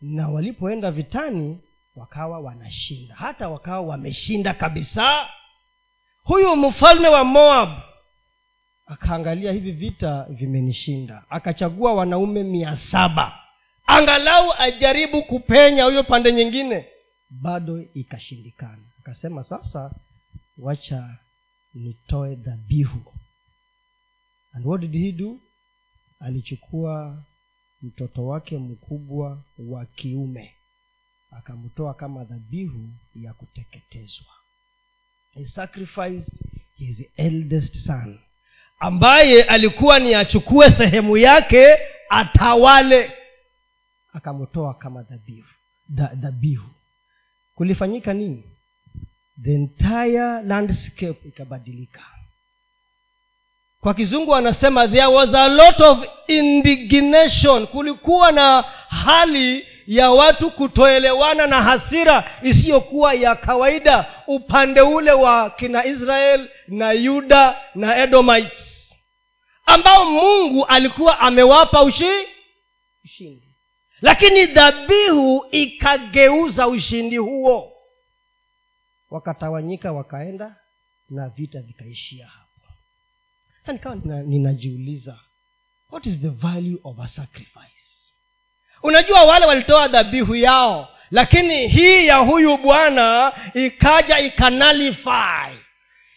[0.00, 1.58] Na walipoenda vitani
[1.96, 3.14] wakawa wanashinda.
[3.14, 5.28] Hata wakawa wameshinda kabisa.
[6.22, 7.68] Huyu mfalme wa moab
[8.86, 11.24] akaangalia hivi vita vimenishinda.
[11.30, 13.40] Akachagua wanaume mia saba.
[13.86, 16.86] Angalau ajaribu kupenya huyo pande nyingine.
[17.30, 18.82] Bado ikashindikana.
[19.00, 19.90] Akasema sasa
[20.58, 21.16] wacha
[21.74, 23.12] nitoe dhabihu.
[24.52, 25.40] And what did he do?
[26.20, 27.22] Alichukua
[27.82, 30.54] mtoto wake mkubwa wa kiume
[31.30, 34.26] akamtoa kama dhabihu ya kuteketezwa.
[35.34, 36.34] He sacrificed
[36.78, 38.18] his eldest son
[38.80, 41.78] ambaye alikuwa ni achukue sehemu yake
[42.08, 43.12] atawale.
[44.12, 45.48] Akamtoa kama dhabihu
[46.14, 46.68] dhabihu.
[47.54, 48.44] Kulifanyika nini?
[49.42, 52.00] The entire landscape ikabadilika
[53.80, 57.66] kwa kizungu anasema there was a lot of indignation.
[57.66, 65.84] Kulikuwa na hali ya watu kutoelewana na hasira isiyokuwa ya kawaida upande ule wa kina
[65.84, 68.90] israel na yuda na edomites
[69.66, 72.10] ambao mungu alikuwa amewapa ushi
[73.04, 73.46] ushindi.
[74.02, 77.72] Lakini dhabihu ikageuza ushindi huo.
[79.10, 80.56] Wakatawanyika wakaenda
[81.10, 82.30] na vita vikaishia
[83.66, 85.18] sa nikawa nina, ninajiuliza
[85.90, 88.12] what is the value of a sacrifice?
[88.82, 95.56] Unajua wale walitoa dhabihu yao lakini hii ya huyu bwana ikaja ikanalify.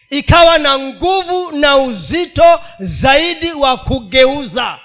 [0.10, 4.80] Ikawa na nguvu na uzito zaidi wa kugeuza.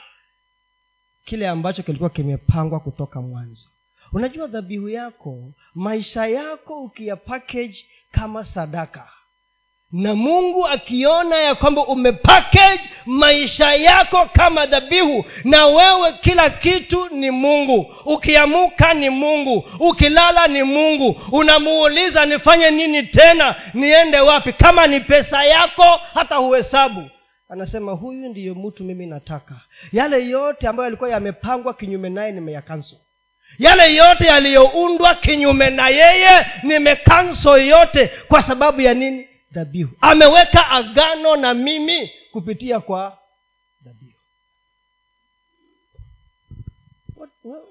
[1.24, 3.68] Kile ambacho kilikuwa kimepangwa kutoka mwanzo.
[4.12, 9.08] Unajua dhabihu yako maisha yako ukiya package kama sadaka
[9.92, 17.30] na mungu akiona ya kwamba umepackage maisha yako kama dhabihu na wewe kila kitu ni
[17.30, 17.94] mungu.
[18.04, 21.20] Ukiamuka ni mungu ukilala ni mungu.
[21.32, 24.52] Unamuuliza nifanye nini tena niende wapi?
[24.52, 27.02] Kama ni pesa yako hata huhesabu.
[27.48, 29.54] Anasema huyu ndiyo mtu mimi nataka.
[29.92, 32.96] Yale yote ambayo yalikuwa yamepangwa kinyume naye nimeyakanso
[33.58, 38.10] yale yote yaliyoundwa kinyume na yeye nimekanso yote.
[38.28, 39.96] Kwa sababu ya nini dhabihu.
[40.00, 43.18] Ameweka agano na mimi kupitia kwa
[43.82, 44.18] dhabihu.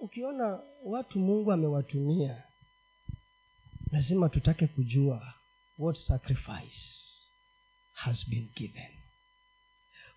[0.02, 2.44] Ukiona watu mungu amewatumia
[3.92, 5.34] lazima tutake kujua
[5.78, 6.82] what sacrifice
[7.94, 8.88] has been given.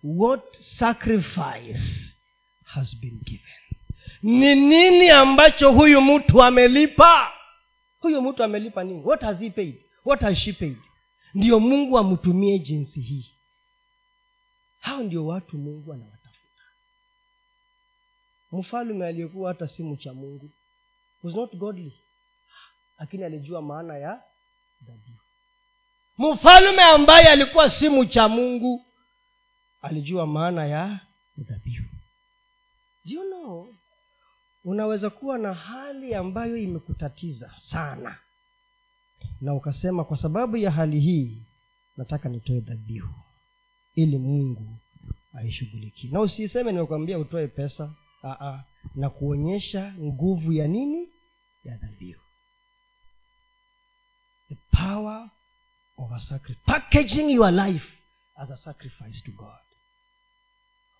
[0.03, 2.15] What sacrifice
[2.63, 3.41] has been given.
[4.23, 7.31] Ni nini ambacho huyu mtu amelipa?
[7.99, 9.01] Huyu mtu amelipa nini?
[9.05, 9.75] What has he paid?
[10.05, 10.77] What has she paid
[11.33, 13.31] ndiyo mungu amtumie jinsi hii.
[14.79, 16.63] Hao ndio watu mungu anawatafuta.
[18.51, 20.49] Mfalume aliyekuwa hata simu cha mungu
[21.23, 21.93] was not godly
[22.99, 24.21] lakini alijua maana ya
[24.81, 25.17] dhabihu.
[26.17, 28.85] Mfalume ambaye alikuwa simu cha mungu
[29.81, 30.99] alijua maana ya
[31.37, 31.85] dhabihu.
[33.05, 33.75] You know?
[34.63, 38.19] Unaweza kuwa na hali ambayo imekutatiza sana
[39.41, 41.37] na ukasema kwa sababu ya hali hii
[41.97, 43.13] nataka nitoe dhabihu
[43.95, 44.77] ili mungu
[45.33, 46.09] aishughulikie.
[46.11, 48.63] Na usiseme nimekwambia utoe pesa Aa,
[48.95, 51.07] na kuonyesha nguvu ya nini?
[51.63, 52.21] Ya dhabihu.
[54.49, 55.29] The power
[55.97, 57.87] of a packaging your life
[58.35, 59.57] as a sacrifice to god.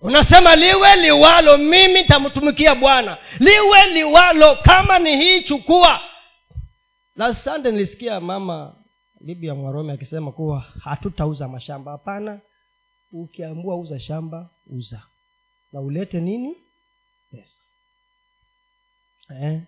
[0.01, 3.17] Unasema liwe liwalo mimi tamtumikia bwana.
[3.39, 6.01] Liwe liwalo kama ni hii chukua
[7.22, 8.76] last sunday nilisikia mama
[9.19, 11.91] bibi ya mwarome akisema kuwa hatutauza mashamba.
[11.91, 12.39] Hapana
[13.11, 15.01] ukiambua uza shamba uza.
[15.74, 16.55] Na ulete nini?
[17.32, 17.57] Pesa.
[19.41, 19.61] Eh?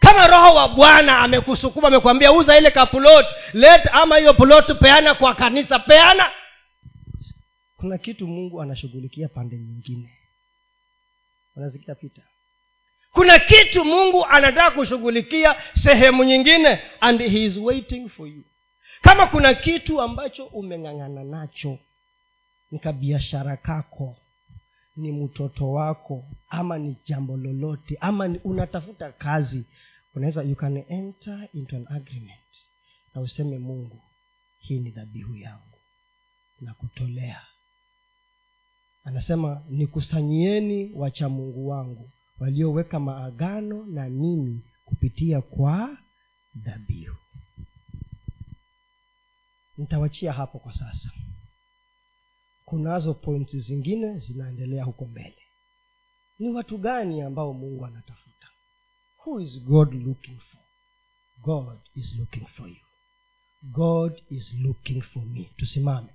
[0.00, 5.34] kama roho wa bwana amekusukuma amekwambia uza ile kapulot let ama hiyo plot peana kwa
[5.34, 6.30] kanisa peana.
[7.76, 10.10] Kuna kitu mungu anashughulikia pande nyingine.
[11.56, 12.22] Unasikia pita
[13.12, 18.42] kuna kitu mungu anataka kushughulikia sehemu nyingine and he is waiting for you.
[19.02, 21.78] Kama kuna kitu ambacho umeng'ang'ana nacho
[22.70, 24.16] ni kabiashara kako
[24.96, 29.64] ni mtoto wako ama ni jambo lolote ama ni unatafuta kazi
[30.14, 32.40] unaweza you can enter into an agreement
[33.14, 34.00] na useme mungu
[34.58, 35.78] hii ni dhabihu yangu
[36.60, 37.40] na kutolea
[39.04, 42.10] anasema nikusanyieni wacha mungu wangu
[42.40, 45.98] walioweka maagano na mimi kupitia kwa
[46.54, 47.16] dhabihu.
[49.78, 51.10] Nitawachia hapo kwa sasa.
[52.64, 55.38] Kunazo pointi zingine zinaendelea huko mbele.
[56.38, 58.48] Ni watu gani ambao mungu anatafuta?
[59.26, 60.60] Who is god looking for?
[61.42, 62.76] God is looking for you.
[63.62, 65.50] God is looking for me.
[65.56, 66.08] Tusimame